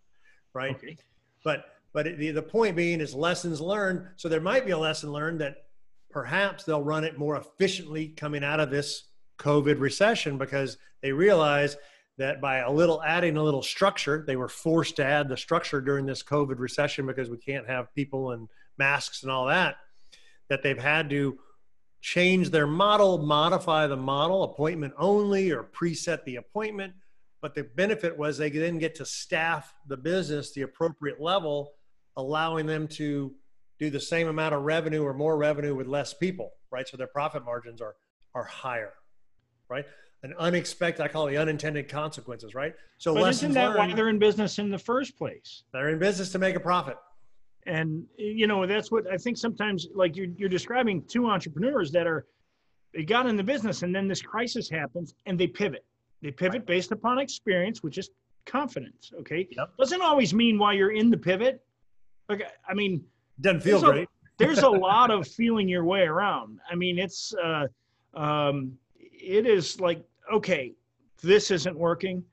right? 0.55 0.77
Okay. 0.77 0.97
But 1.45 1.67
but 1.93 2.19
the 2.19 2.31
the 2.31 2.43
point 2.43 2.77
being 2.77 3.01
is 3.01 3.15
lessons 3.15 3.61
learned. 3.61 4.07
So 4.17 4.29
there 4.29 4.41
might 4.41 4.67
be 4.67 4.73
a 4.73 4.79
lesson 4.79 5.13
learned 5.13 5.41
that 5.41 5.57
perhaps 6.11 6.65
they'll 6.65 6.83
run 6.83 7.05
it 7.05 7.19
more 7.19 7.37
efficiently 7.37 8.09
coming 8.09 8.45
out 8.45 8.61
of 8.61 8.71
this 8.71 9.05
COVID 9.39 9.79
recession 9.79 10.37
because 10.39 10.79
they 11.03 11.13
realize 11.13 11.77
that 12.19 12.41
by 12.41 12.59
a 12.59 12.71
little 12.71 13.03
adding 13.03 13.37
a 13.37 13.43
little 13.43 13.63
structure, 13.63 14.25
they 14.27 14.37
were 14.37 14.49
forced 14.49 14.97
to 14.97 15.05
add 15.05 15.29
the 15.29 15.37
structure 15.37 15.81
during 15.81 16.05
this 16.05 16.23
COVID 16.23 16.59
recession 16.59 17.07
because 17.07 17.31
we 17.31 17.39
can't 17.39 17.67
have 17.67 17.95
people 17.95 18.33
in 18.33 18.49
masks 18.77 19.23
and 19.23 19.33
all 19.33 19.47
that, 19.47 19.77
that 20.49 20.63
they've 20.63 20.79
had 20.79 21.09
to 21.11 21.39
change 22.01 22.51
their 22.51 22.67
model, 22.67 23.19
modify 23.19 23.87
the 23.87 23.97
model, 23.97 24.45
appointment 24.45 24.95
only 24.99 25.51
or 25.51 25.63
preset 25.65 26.25
the 26.25 26.37
appointment. 26.37 26.93
But 27.41 27.55
the 27.55 27.65
benefit 27.65 28.17
was 28.17 28.37
they 28.37 28.51
then 28.51 28.79
get 28.79 28.97
to 28.97 29.07
staff 29.07 29.73
the 29.87 29.97
business 29.97 30.53
the 30.53 30.63
appropriate 30.63 31.21
level, 31.21 31.75
allowing 32.17 32.67
them 32.67 32.89
to 32.89 33.33
do 33.79 33.91
the 33.91 34.01
same 34.01 34.27
amount 34.27 34.55
of 34.55 34.63
revenue 34.63 35.05
or 35.05 35.15
more 35.15 35.37
revenue 35.37 35.75
with 35.75 35.87
less 35.87 36.13
people, 36.13 36.51
right? 36.73 36.89
So 36.89 36.97
their 36.97 37.07
profit 37.07 37.45
margins 37.45 37.81
are 37.81 37.95
are 38.35 38.45
higher, 38.45 38.93
right? 39.69 39.87
An 40.23 40.35
unexpected, 40.39 41.03
I 41.03 41.09
call 41.09 41.29
it 41.29 41.33
the 41.33 41.37
unintended 41.37 41.89
consequences, 41.89 42.55
right? 42.55 42.75
So 42.99 43.15
but 43.15 43.29
isn't 43.31 43.53
that 43.53 43.69
learned, 43.69 43.79
why 43.79 43.95
they're 43.95 44.09
in 44.09 44.19
business 44.19 44.59
in 44.59 44.71
the 44.71 44.79
first 44.79 45.17
place? 45.17 45.65
They're 45.73 45.91
in 45.91 45.99
business 45.99 46.33
to 46.33 46.39
make 46.39 46.57
a 46.57 46.61
profit. 46.61 46.97
And 47.67 48.05
you 48.17 48.47
know, 48.47 48.67
that's 48.67 48.91
what 48.91 49.07
I 49.13 49.17
think 49.17 49.37
sometimes 49.37 49.89
like 49.95 50.17
you're 50.17 50.29
you're 50.37 50.49
describing 50.49 51.05
two 51.07 51.27
entrepreneurs 51.27 51.93
that 51.93 52.07
are 52.07 52.27
they 52.95 53.05
got 53.05 53.27
in 53.27 53.37
the 53.37 53.45
business 53.45 53.83
and 53.83 53.95
then 53.95 54.09
this 54.09 54.23
crisis 54.23 54.69
happens 54.69 55.15
and 55.27 55.39
they 55.39 55.47
pivot. 55.47 55.85
They 56.23 56.31
pivot 56.31 56.61
right. 56.61 56.67
based 56.67 56.91
upon 56.91 57.19
experience, 57.19 57.83
which 57.83 57.99
is 57.99 58.11
confidence. 58.47 59.13
Okay. 59.21 59.47
Yep. 59.51 59.71
Doesn't 59.79 60.03
always 60.03 60.35
mean 60.35 60.59
while 60.59 60.73
you're 60.73 60.93
in 60.93 61.11
the 61.11 61.19
pivot. 61.19 61.61
Like 62.29 62.43
I 62.69 62.75
mean 62.75 63.05
doesn't 63.41 63.61
feel 63.61 63.81
there's 63.81 63.93
great. 63.93 64.09
A, 64.09 64.45
there's 64.45 64.63
a 64.63 64.69
lot 64.89 65.11
of 65.11 65.29
feeling 65.29 65.69
your 65.69 65.85
way 65.85 66.03
around. 66.03 66.59
I 66.69 66.75
mean, 66.75 66.99
it's 66.99 67.33
uh 67.35 67.67
um 68.15 68.79
it 69.21 69.47
is 69.47 69.81
like 69.81 70.03
okay 70.33 70.73
this 71.23 71.51
isn't 71.51 71.77
working 71.77 72.25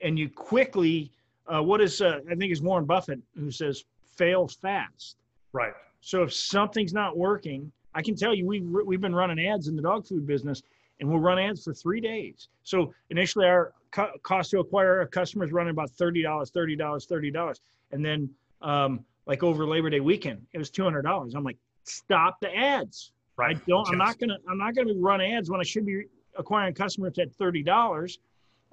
and 0.00 0.18
you 0.18 0.28
quickly 0.28 1.10
uh, 1.52 1.62
what 1.62 1.80
is 1.80 2.00
uh, 2.00 2.20
i 2.30 2.34
think 2.34 2.52
is 2.52 2.62
warren 2.62 2.84
buffett 2.84 3.20
who 3.36 3.50
says 3.50 3.84
fail 4.16 4.48
fast 4.48 5.16
right 5.52 5.72
so 6.00 6.22
if 6.22 6.32
something's 6.32 6.92
not 6.92 7.16
working 7.16 7.70
i 7.94 8.02
can 8.02 8.14
tell 8.14 8.34
you 8.34 8.46
we've, 8.46 8.64
we've 8.64 9.00
been 9.00 9.14
running 9.14 9.44
ads 9.46 9.68
in 9.68 9.76
the 9.76 9.82
dog 9.82 10.06
food 10.06 10.26
business 10.26 10.62
and 11.00 11.08
we'll 11.08 11.20
run 11.20 11.38
ads 11.38 11.64
for 11.64 11.74
three 11.74 12.00
days 12.00 12.48
so 12.62 12.92
initially 13.10 13.46
our 13.46 13.72
co- 13.90 14.12
cost 14.22 14.50
to 14.50 14.60
acquire 14.60 15.00
a 15.00 15.06
customer 15.06 15.44
is 15.44 15.52
running 15.52 15.70
about 15.70 15.90
$30 15.90 16.22
$30 16.22 16.78
$30 16.78 17.60
and 17.92 18.04
then 18.04 18.30
um, 18.62 19.04
like 19.26 19.42
over 19.42 19.66
labor 19.66 19.90
day 19.90 20.00
weekend 20.00 20.44
it 20.52 20.58
was 20.58 20.70
$200 20.70 21.34
i'm 21.34 21.44
like 21.44 21.58
stop 21.84 22.40
the 22.40 22.54
ads 22.54 23.12
Right. 23.40 23.56
I 23.56 23.60
don't. 23.66 23.86
Yes. 23.86 23.92
I'm 23.92 23.98
not 23.98 24.18
gonna. 24.18 24.36
I'm 24.50 24.58
not 24.58 24.74
gonna 24.74 24.92
run 24.98 25.22
ads 25.22 25.50
when 25.50 25.60
I 25.60 25.62
should 25.62 25.86
be 25.86 26.04
acquiring 26.36 26.74
customers 26.74 27.18
at 27.18 27.32
thirty 27.34 27.62
dollars. 27.62 28.18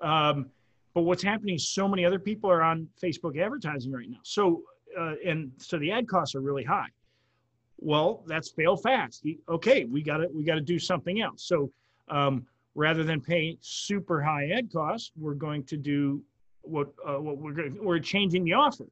Um, 0.01 0.49
but 0.93 1.01
what's 1.01 1.23
happening 1.23 1.55
is 1.55 1.67
so 1.67 1.87
many 1.87 2.05
other 2.05 2.19
people 2.19 2.49
are 2.49 2.61
on 2.61 2.87
Facebook 3.01 3.39
advertising 3.39 3.91
right 3.91 4.09
now. 4.09 4.19
So 4.23 4.63
uh, 4.97 5.13
and 5.25 5.51
so 5.57 5.77
the 5.77 5.91
ad 5.91 6.07
costs 6.07 6.35
are 6.35 6.41
really 6.41 6.63
high. 6.63 6.87
Well, 7.79 8.23
that's 8.25 8.49
fail 8.49 8.75
fast. 8.75 9.25
Okay, 9.47 9.85
we 9.85 10.01
got 10.01 10.17
to 10.17 10.27
we 10.33 10.43
got 10.43 10.55
to 10.55 10.61
do 10.61 10.79
something 10.79 11.21
else. 11.21 11.43
So 11.43 11.71
um, 12.09 12.45
rather 12.73 13.03
than 13.03 13.21
pay 13.21 13.57
super 13.61 14.21
high 14.21 14.49
ad 14.49 14.71
costs, 14.71 15.11
we're 15.15 15.35
going 15.35 15.63
to 15.65 15.77
do 15.77 16.21
what 16.61 16.87
uh, 17.07 17.19
what 17.19 17.37
we're 17.37 17.71
we're 17.81 17.99
changing 17.99 18.43
the 18.43 18.53
offer. 18.53 18.87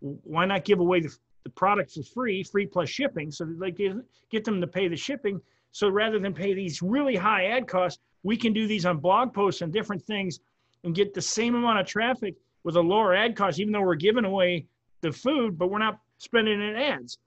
Why 0.00 0.44
not 0.44 0.64
give 0.64 0.80
away 0.80 1.00
the 1.00 1.16
the 1.46 1.50
product 1.50 1.92
for 1.92 2.02
free, 2.02 2.42
free 2.42 2.66
plus 2.66 2.88
shipping, 2.88 3.30
so 3.30 3.44
that 3.44 3.60
they 3.60 3.70
get, 3.70 3.92
get 4.30 4.44
them 4.44 4.60
to 4.60 4.66
pay 4.66 4.88
the 4.88 4.96
shipping. 4.96 5.40
So 5.70 5.88
rather 5.88 6.18
than 6.18 6.34
pay 6.34 6.54
these 6.54 6.82
really 6.82 7.14
high 7.14 7.46
ad 7.46 7.68
costs, 7.68 8.00
we 8.22 8.36
can 8.36 8.52
do 8.52 8.66
these 8.66 8.86
on 8.86 8.98
blog 8.98 9.32
posts 9.32 9.62
and 9.62 9.72
different 9.72 10.02
things 10.02 10.40
and 10.84 10.94
get 10.94 11.14
the 11.14 11.22
same 11.22 11.54
amount 11.54 11.78
of 11.78 11.86
traffic 11.86 12.34
with 12.64 12.76
a 12.76 12.80
lower 12.80 13.14
ad 13.14 13.36
cost, 13.36 13.58
even 13.60 13.72
though 13.72 13.80
we're 13.80 13.94
giving 13.94 14.24
away 14.24 14.66
the 15.00 15.12
food, 15.12 15.58
but 15.58 15.70
we're 15.70 15.78
not 15.78 16.00
spending 16.18 16.60
in 16.60 16.76
ads. 16.76 17.18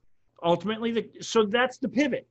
Ultimately, 0.43 0.91
the, 0.91 1.09
so 1.21 1.45
that's 1.45 1.77
the 1.77 1.89
pivot. 1.89 2.27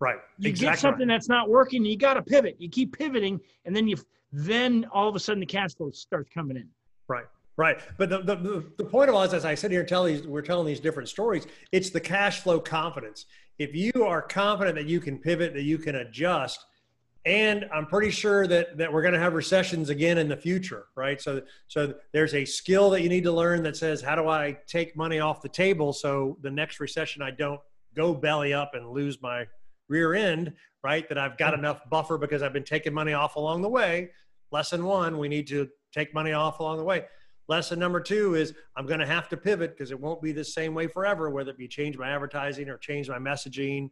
Right. 0.00 0.16
You 0.38 0.50
exactly 0.50 0.72
get 0.72 0.78
something 0.78 1.08
right. 1.08 1.14
that's 1.14 1.28
not 1.28 1.48
working, 1.48 1.84
you 1.84 1.96
got 1.96 2.14
to 2.14 2.22
pivot. 2.22 2.56
You 2.58 2.68
keep 2.68 2.96
pivoting, 2.96 3.40
and 3.64 3.76
then 3.76 3.86
you 3.86 3.96
then 4.32 4.86
all 4.92 5.08
of 5.08 5.16
a 5.16 5.20
sudden 5.20 5.40
the 5.40 5.46
cash 5.46 5.74
flow 5.74 5.90
starts 5.90 6.30
coming 6.32 6.56
in. 6.56 6.68
Right. 7.08 7.24
Right. 7.56 7.78
But 7.98 8.08
the, 8.08 8.22
the, 8.22 8.64
the 8.78 8.84
point 8.84 9.10
of 9.10 9.14
all 9.14 9.22
this, 9.22 9.34
as 9.34 9.44
I 9.44 9.54
sit 9.54 9.70
here 9.70 9.80
and 9.80 9.88
tell 9.88 10.04
these, 10.04 10.26
we're 10.26 10.40
telling 10.40 10.66
these 10.66 10.80
different 10.80 11.08
stories, 11.08 11.46
it's 11.72 11.90
the 11.90 12.00
cash 12.00 12.40
flow 12.40 12.58
confidence. 12.58 13.26
If 13.58 13.74
you 13.74 14.04
are 14.04 14.22
confident 14.22 14.76
that 14.76 14.86
you 14.86 14.98
can 14.98 15.18
pivot, 15.18 15.52
that 15.52 15.64
you 15.64 15.76
can 15.76 15.96
adjust, 15.96 16.64
and 17.26 17.66
I'm 17.72 17.86
pretty 17.86 18.10
sure 18.10 18.46
that, 18.46 18.78
that 18.78 18.90
we're 18.90 19.02
going 19.02 19.14
to 19.14 19.20
have 19.20 19.34
recessions 19.34 19.90
again 19.90 20.16
in 20.16 20.28
the 20.28 20.36
future, 20.36 20.86
right? 20.96 21.20
So, 21.20 21.42
so 21.68 21.92
there's 22.12 22.32
a 22.32 22.46
skill 22.46 22.88
that 22.90 23.02
you 23.02 23.10
need 23.10 23.24
to 23.24 23.32
learn 23.32 23.62
that 23.64 23.76
says, 23.76 24.00
how 24.00 24.14
do 24.14 24.28
I 24.28 24.56
take 24.66 24.96
money 24.96 25.20
off 25.20 25.42
the 25.42 25.48
table 25.48 25.92
so 25.92 26.38
the 26.40 26.50
next 26.50 26.80
recession 26.80 27.20
I 27.20 27.30
don't 27.32 27.60
go 27.94 28.14
belly 28.14 28.54
up 28.54 28.70
and 28.74 28.88
lose 28.88 29.20
my 29.20 29.46
rear 29.88 30.14
end, 30.14 30.54
right? 30.82 31.06
That 31.10 31.18
I've 31.18 31.36
got 31.36 31.52
mm-hmm. 31.52 31.64
enough 31.64 31.82
buffer 31.90 32.16
because 32.16 32.42
I've 32.42 32.54
been 32.54 32.64
taking 32.64 32.94
money 32.94 33.12
off 33.12 33.36
along 33.36 33.62
the 33.62 33.68
way. 33.68 34.10
Lesson 34.50 34.84
one, 34.84 35.18
we 35.18 35.28
need 35.28 35.46
to 35.48 35.68
take 35.92 36.14
money 36.14 36.32
off 36.32 36.60
along 36.60 36.78
the 36.78 36.84
way. 36.84 37.04
Lesson 37.48 37.78
number 37.78 38.00
two 38.00 38.36
is 38.36 38.54
I'm 38.76 38.86
going 38.86 39.00
to 39.00 39.06
have 39.06 39.28
to 39.30 39.36
pivot 39.36 39.76
because 39.76 39.90
it 39.90 40.00
won't 40.00 40.22
be 40.22 40.32
the 40.32 40.44
same 40.44 40.72
way 40.72 40.86
forever, 40.86 41.28
whether 41.28 41.50
it 41.50 41.58
be 41.58 41.68
change 41.68 41.98
my 41.98 42.08
advertising 42.08 42.68
or 42.68 42.78
change 42.78 43.10
my 43.10 43.18
messaging. 43.18 43.90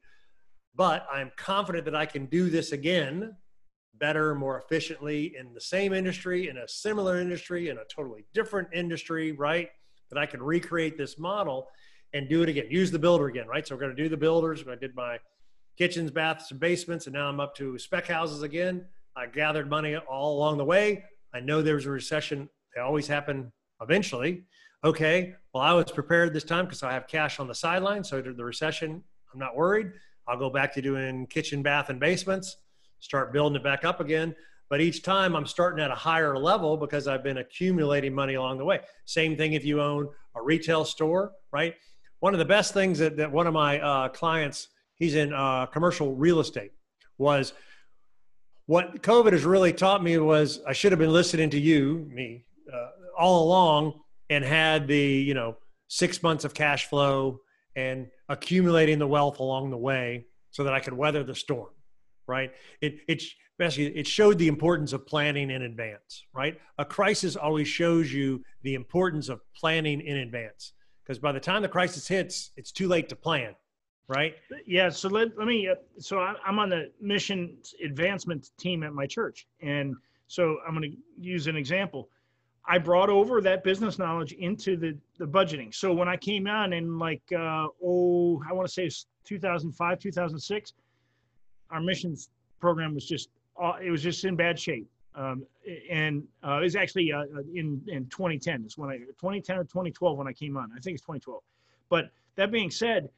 But 0.79 1.07
I'm 1.13 1.33
confident 1.37 1.85
that 1.87 1.97
I 1.97 2.07
can 2.07 2.27
do 2.27 2.49
this 2.49 2.71
again 2.71 3.35
better, 3.99 4.37
more 4.37 4.61
efficiently 4.61 5.35
in 5.37 5.53
the 5.53 5.61
same 5.61 5.93
industry, 5.93 6.49
in 6.49 6.59
a 6.59 6.69
similar 6.69 7.21
industry, 7.21 7.69
in 7.69 7.79
a 7.79 7.85
totally 7.93 8.25
different 8.33 8.69
industry, 8.73 9.33
right? 9.33 9.71
That 10.09 10.19
I 10.19 10.25
can 10.25 10.41
recreate 10.41 10.97
this 10.97 11.19
model 11.19 11.67
and 12.15 12.29
do 12.29 12.45
it 12.45 12.49
again. 12.49 12.67
Use 12.71 12.93
the 12.93 12.99
builder 12.99 13.27
again, 13.27 13.49
right? 13.49 13.67
So 13.67 13.75
we're 13.75 13.81
going 13.81 13.97
to 13.97 14.01
do 14.01 14.09
the 14.09 14.17
builders. 14.17 14.65
I 14.71 14.77
did 14.77 14.95
my 14.95 15.19
kitchens, 15.77 16.13
baths, 16.13 16.53
and 16.53 16.61
basements, 16.61 17.07
and 17.07 17.15
now 17.15 17.29
I'm 17.29 17.41
up 17.41 17.57
to 17.57 17.77
spec 17.77 18.07
houses 18.07 18.43
again. 18.43 18.87
I 19.17 19.27
gathered 19.27 19.69
money 19.69 19.97
all 19.97 20.39
along 20.39 20.59
the 20.59 20.65
way. 20.65 21.05
I 21.35 21.41
know 21.41 21.61
there's 21.61 21.87
a 21.87 21.91
recession 21.91 22.49
they 22.75 22.81
always 22.81 23.09
happen 23.09 23.51
eventually. 23.83 24.45
Okay, 24.85 25.35
well, 25.53 25.65
I 25.65 25.73
was 25.73 25.91
prepared 25.91 26.33
this 26.33 26.45
time 26.45 26.67
because 26.67 26.85
I 26.85 26.93
have 26.93 27.09
cash 27.09 27.41
on 27.41 27.49
the 27.49 27.55
sideline. 27.55 28.05
So 28.05 28.23
the 28.23 28.45
recession, 28.45 29.03
I'm 29.33 29.41
not 29.41 29.57
worried. 29.57 29.91
I'll 30.29 30.39
go 30.39 30.51
back 30.51 30.73
to 30.75 30.83
doing 30.83 31.27
kitchen, 31.27 31.63
bath, 31.63 31.89
and 31.89 31.99
basements, 31.99 32.57
start 33.01 33.33
building 33.33 33.57
it 33.57 33.65
back 33.65 33.85
up 33.85 34.01
again. 34.01 34.35
But 34.71 34.81
each 34.81 35.03
time 35.03 35.35
I'm 35.35 35.47
starting 35.47 35.83
at 35.83 35.91
a 35.91 35.95
higher 35.95 36.39
level 36.39 36.77
because 36.77 37.09
I've 37.09 37.25
been 37.25 37.39
accumulating 37.39 38.15
money 38.15 38.35
along 38.35 38.59
the 38.59 38.65
way. 38.65 38.81
Same 39.07 39.37
thing 39.37 39.55
if 39.55 39.65
you 39.65 39.81
own 39.81 40.09
a 40.37 40.43
retail 40.43 40.85
store, 40.85 41.33
right? 41.53 41.75
One 42.21 42.35
of 42.35 42.39
the 42.39 42.45
best 42.45 42.75
things 42.75 42.99
that, 42.99 43.17
that 43.17 43.33
one 43.33 43.47
of 43.47 43.55
my 43.55 43.81
uh, 43.81 44.09
clients, 44.09 44.69
he's 44.97 45.15
in 45.15 45.33
uh, 45.33 45.67
commercial 45.67 46.15
real 46.15 46.41
estate, 46.41 46.73
was 47.17 47.55
what 48.67 49.03
COVID 49.03 49.33
has 49.33 49.45
really 49.45 49.73
taught 49.73 50.03
me 50.03 50.19
was 50.19 50.61
I 50.67 50.75
should 50.75 50.93
have 50.93 50.99
been 50.99 51.13
listening 51.13 51.49
to 51.51 51.59
you, 51.59 52.07
me, 52.13 52.45
uh, 52.71 52.89
all 53.19 53.45
along 53.45 54.01
and 54.31 54.45
had 54.45 54.87
the 54.87 55.01
you 55.01 55.35
know 55.35 55.57
six 55.89 56.23
months 56.23 56.45
of 56.45 56.55
cash 56.55 56.87
flow 56.87 57.41
and 57.79 58.09
accumulating 58.29 58.99
the 58.99 59.07
wealth 59.07 59.39
along 59.39 59.71
the 59.71 59.77
way 59.77 60.27
so 60.51 60.65
that 60.65 60.75
I 60.75 60.81
could 60.81 60.95
weather 60.95 61.23
the 61.23 61.35
storm. 61.35 61.71
Right? 62.27 62.51
It 62.81 62.99
it 63.09 63.23
basically 63.57 63.97
it 63.97 64.07
showed 64.07 64.37
the 64.39 64.49
importance 64.49 64.93
of 64.93 65.07
planning 65.07 65.51
in 65.51 65.63
advance. 65.63 66.25
Right? 66.35 66.59
A 66.79 66.85
crisis 66.85 67.37
always 67.37 67.69
shows 67.69 68.13
you 68.13 68.43
the 68.63 68.75
importance 68.75 69.29
of 69.29 69.41
planning 69.55 70.01
in 70.01 70.19
advance 70.19 70.73
because 71.03 71.19
by 71.19 71.33
the 71.33 71.41
time 71.41 71.63
the 71.63 71.69
crisis 71.69 72.07
hits, 72.07 72.51
it's 72.57 72.73
too 72.73 72.89
late 72.89 73.09
to 73.11 73.17
plan. 73.17 73.55
Right? 74.09 74.35
Yeah. 74.67 74.89
So 74.89 75.09
let 75.09 75.39
let 75.39 75.47
me. 75.47 75.69
Uh, 75.69 75.77
so 75.99 76.19
I'm 76.19 76.59
on 76.59 76.69
the 76.69 76.91
mission 77.01 77.59
advancement 77.85 78.51
team 78.59 78.83
at 78.83 78.93
my 78.93 79.07
church, 79.07 79.47
and 79.63 79.95
so 80.27 80.59
I'm 80.67 80.75
going 80.75 80.91
to 80.91 80.97
use 81.17 81.47
an 81.47 81.57
example 81.57 82.11
I 82.71 82.77
brought 82.77 83.09
over 83.09 83.41
that 83.41 83.65
business 83.65 83.99
knowledge 83.99 84.33
into 84.33 84.77
the, 84.77 84.95
the 85.17 85.27
budgeting. 85.27 85.75
So 85.75 85.95
when 85.95 86.07
I 86.07 86.19
came 86.19 86.47
on 86.47 86.75
in 86.75 86.99
like, 86.99 87.23
uh, 87.33 87.69
oh, 87.83 88.43
I 88.49 88.53
want 88.53 88.69
to 88.69 88.73
say 88.73 88.85
it's 88.85 89.07
2005, 89.25 89.99
2006, 89.99 90.75
our 91.71 91.81
missions 91.81 92.29
program 92.61 92.95
was 92.95 93.07
just 93.07 93.31
uh, 93.61 93.73
it 93.83 93.91
was 93.91 94.03
just 94.03 94.25
in 94.25 94.37
bad 94.37 94.59
shape. 94.59 94.87
Um, 95.15 95.45
and 95.91 96.23
uh, 96.47 96.59
it 96.59 96.65
was 96.65 96.77
actually 96.77 97.13
uh, 97.13 97.25
in 97.55 97.83
in 97.89 98.07
2010. 98.07 98.63
It's 98.65 98.79
when 98.79 98.91
I 98.91 98.99
2010 98.99 99.57
or 99.57 99.65
2012 99.65 100.19
when 100.19 100.29
I 100.29 100.33
came 100.33 100.57
on. 100.57 100.71
I 100.77 100.81
think 100.81 100.95
it's 100.95 101.03
2012. 101.03 101.43
But 101.89 102.11
that 102.37 102.53
being 102.53 102.71
said, 102.71 103.09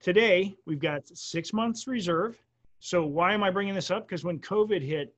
today 0.00 0.56
we've 0.66 0.80
got 0.80 1.06
six 1.06 1.52
months 1.52 1.86
reserve. 1.86 2.36
So 2.80 3.04
why 3.04 3.32
am 3.32 3.44
I 3.44 3.50
bringing 3.50 3.74
this 3.74 3.90
up? 3.90 4.08
Because 4.08 4.24
when 4.24 4.40
COVID 4.40 4.82
hit, 4.82 5.14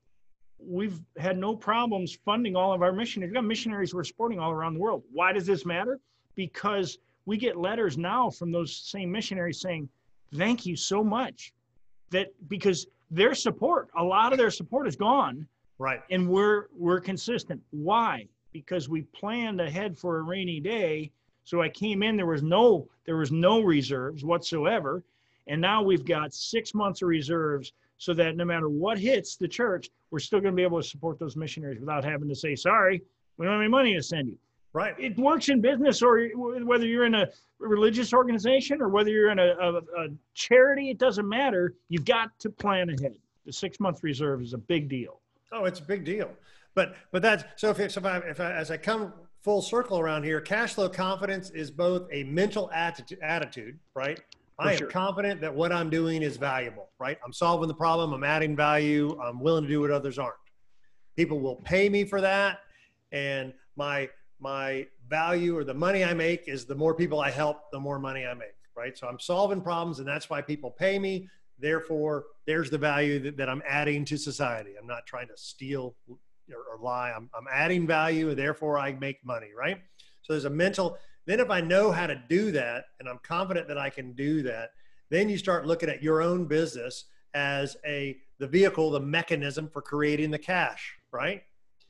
we've 0.67 1.01
had 1.19 1.39
no 1.39 1.55
problems 1.55 2.19
funding 2.25 2.57
all 2.57 2.73
of 2.73 2.83
our 2.83 2.93
missionaries. 2.93 3.31
We've 3.31 3.35
got 3.35 3.45
missionaries 3.45 3.95
we're 3.95 4.05
supporting 4.05 4.39
all 4.39 4.51
around 4.51 4.75
the 4.75 4.81
world. 4.81 5.03
Why 5.13 5.33
does 5.33 5.47
this 5.47 5.65
matter? 5.65 6.01
Because 6.35 6.99
we 7.27 7.37
get 7.37 7.57
letters 7.57 7.97
now 7.97 8.31
from 8.31 8.53
those 8.53 8.75
same 8.77 9.11
missionaries 9.11 9.61
saying, 9.61 9.89
thank 10.37 10.67
you 10.67 10.77
so 10.77 11.03
much. 11.03 11.53
That 12.11 12.29
because 12.49 12.87
their 13.11 13.35
support, 13.35 13.89
a 13.97 14.05
lot 14.05 14.33
of 14.33 14.39
their 14.39 14.51
support 14.51 14.87
is 14.87 14.97
gone. 14.97 15.47
Right. 15.79 16.01
And 16.11 16.29
we're 16.29 16.67
we're 16.77 17.01
consistent. 17.01 17.61
Why? 17.71 18.29
Because 18.53 18.89
we 18.89 19.03
planned 19.03 19.61
ahead 19.61 19.97
for 19.99 20.19
a 20.19 20.23
rainy 20.23 20.61
day. 20.61 21.11
So 21.45 21.61
I 21.61 21.69
came 21.69 22.03
in, 22.03 22.17
there 22.17 22.27
was 22.27 22.43
no 22.43 22.89
there 23.07 23.17
was 23.17 23.33
no 23.33 23.61
reserves 23.61 24.25
whatsoever. 24.25 25.03
And 25.47 25.61
now 25.61 25.83
we've 25.83 26.05
got 26.05 26.33
six 26.33 26.75
months 26.75 27.03
of 27.03 27.09
reserves 27.09 27.73
so 28.05 28.13
that 28.15 28.37
no 28.37 28.45
matter 28.45 28.69
what 28.69 28.99
hits 28.99 29.37
the 29.37 29.49
church, 29.49 29.89
we're 30.11 30.19
still 30.19 30.41
going 30.41 30.53
to 30.53 30.57
be 30.57 30.63
able 30.63 30.81
to 30.81 30.87
support 30.87 31.19
those 31.19 31.37
missionaries 31.37 31.81
without 31.81 32.05
having 32.05 32.29
to 32.29 32.35
say, 32.35 32.55
sorry, 32.55 33.03
we 33.39 33.47
don't 33.47 33.55
have 33.55 33.63
any 33.63 33.71
money 33.71 33.95
to 33.95 34.03
send 34.03 34.29
you. 34.29 34.37
Right. 34.75 34.95
It 34.99 35.17
works 35.17 35.49
in 35.49 35.61
business 35.61 36.03
or 36.03 36.29
whether 36.35 36.85
you're 36.85 37.07
in 37.07 37.15
a 37.15 37.29
religious 37.61 38.13
organization 38.13 38.83
or 38.83 38.89
whether 38.89 39.09
you're 39.09 39.31
in 39.31 39.39
a, 39.39 39.55
a, 39.61 39.77
a 39.77 40.09
charity, 40.35 40.91
it 40.91 40.99
doesn't 40.99 41.29
matter. 41.29 41.75
You've 41.89 42.05
got 42.05 42.37
to 42.41 42.51
plan 42.51 42.91
ahead. 42.91 43.15
The 43.47 43.53
six 43.53 43.79
month 43.79 44.03
reserve 44.03 44.43
is 44.43 44.53
a 44.53 44.59
big 44.59 44.89
deal. 44.89 45.21
Oh, 45.53 45.65
it's 45.65 45.79
a 45.79 45.85
big 45.85 46.05
deal. 46.05 46.31
But 46.75 46.97
but 47.13 47.23
that's 47.23 47.45
so 47.57 47.71
if, 47.71 47.79
if, 47.79 48.05
I, 48.05 48.19
if 48.19 48.41
I, 48.41 48.53
as 48.53 48.73
I 48.73 48.77
come 48.77 49.13
full 49.43 49.63
circle 49.63 50.01
around 50.01 50.25
here, 50.25 50.41
cash 50.41 50.75
flow 50.75 50.89
confidence 50.89 51.51
is 51.51 51.71
both 51.71 52.09
a 52.11 52.25
mental 52.25 52.69
attitude, 52.73 53.21
attitude 53.23 53.79
right? 53.95 54.21
I 54.59 54.73
am 54.73 54.79
sure. 54.79 54.89
confident 54.89 55.41
that 55.41 55.55
what 55.55 55.73
I'm 55.73 55.91
doing 55.91 56.23
is 56.23 56.37
valuable, 56.37 56.91
right? 56.99 57.19
I'm 57.25 57.33
solving 57.33 57.69
the 57.69 57.75
problem, 57.75 58.13
I'm 58.13 58.25
adding 58.25 58.55
value, 58.55 59.19
I'm 59.21 59.41
willing 59.41 59.65
to 59.65 59.69
do 59.69 59.81
what 59.81 59.91
others 59.91 60.19
aren't. 60.19 60.35
People 61.17 61.41
will 61.41 61.57
pay 61.57 61.89
me 61.89 62.05
for 62.05 62.21
that, 62.21 62.61
and 63.13 63.53
my 63.77 64.09
my 64.41 64.87
value 65.09 65.57
or 65.57 65.65
the 65.65 65.75
money 65.75 66.05
I 66.05 66.13
make 66.13 66.49
is 66.49 66.67
the 66.67 66.75
more 66.75 66.95
people 66.95 67.21
I 67.21 67.31
help, 67.31 67.71
the 67.73 67.81
more 67.81 67.99
money 67.99 68.27
I 68.27 68.35
make, 68.35 68.57
right? 68.77 68.97
So 68.97 69.07
I'm 69.07 69.19
solving 69.19 69.61
problems, 69.61 70.01
and 70.01 70.09
that's 70.09 70.29
why 70.29 70.43
people 70.43 70.71
pay 70.71 70.99
me. 70.99 71.29
Therefore, 71.59 72.27
there's 72.47 72.69
the 72.69 72.79
value 72.79 73.21
that, 73.21 73.37
that 73.37 73.49
I'm 73.49 73.63
adding 73.67 74.05
to 74.07 74.17
society. 74.17 74.73
I'm 74.79 74.87
not 74.87 75.07
trying 75.07 75.29
to 75.29 75.37
steal 75.37 75.95
or, 76.09 76.19
or 76.73 76.83
lie. 76.83 77.13
I'm, 77.17 77.31
I'm 77.35 77.47
adding 77.51 77.87
value, 77.87 78.31
and 78.31 78.39
therefore 78.39 78.79
I 78.79 78.93
make 78.93 79.25
money, 79.25 79.51
right? 79.57 79.79
So 80.23 80.33
there's 80.33 80.47
a 80.47 80.51
mental 80.51 80.99
then, 81.27 81.41
if 81.41 81.51
I 81.51 81.61
know 81.61 81.91
how 81.91 82.07
to 82.07 82.21
do 82.29 82.51
that 82.53 82.85
and 83.01 83.09
I'm 83.09 83.19
confident 83.23 83.69
that 83.69 83.79
I 83.79 83.91
can 83.91 84.13
do 84.13 84.43
that, 84.43 84.71
then 85.11 85.29
you 85.29 85.39
start 85.39 85.67
looking 85.67 85.89
at 85.89 86.03
your 86.03 86.23
own 86.23 86.47
business 86.47 87.05
as 87.35 87.77
a 87.87 88.17
the 88.39 88.47
vehicle, 88.47 88.91
the 88.91 89.01
mechanism 89.01 89.69
for 89.69 89.81
creating 89.81 90.31
the 90.31 90.39
cash, 90.39 90.95
right? 91.13 91.43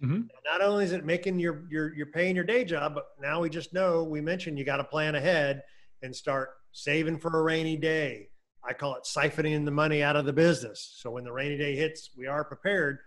Mm-hmm. 0.03 0.23
Not 0.45 0.61
only 0.61 0.85
is 0.85 0.93
it 0.93 1.05
making 1.05 1.39
your 1.39 1.65
your 1.71 1.95
you're 1.95 2.07
paying 2.07 2.37
your 2.37 2.45
day 2.45 2.65
job, 2.65 2.95
but 2.95 3.07
now 3.21 3.41
we 3.41 3.49
just 3.49 3.73
know 3.73 4.05
we 4.05 4.21
mentioned 4.21 4.59
you 4.59 4.65
got 4.65 4.79
to 4.79 4.85
plan 4.85 5.15
ahead 5.15 5.63
and 6.03 6.15
start 6.15 6.51
saving 6.73 7.19
for 7.19 7.39
a 7.39 7.43
rainy 7.43 7.77
day. 7.77 8.29
I 8.67 8.73
call 8.73 8.95
it 8.97 9.05
siphoning 9.05 9.65
the 9.65 9.71
money 9.71 10.03
out 10.03 10.17
of 10.17 10.25
the 10.27 10.33
business. 10.33 10.97
So 10.99 11.11
when 11.11 11.25
the 11.25 11.33
rainy 11.33 11.57
day 11.57 11.77
hits, 11.77 12.11
we 12.17 12.27
are 12.27 12.45
prepared, 12.45 12.99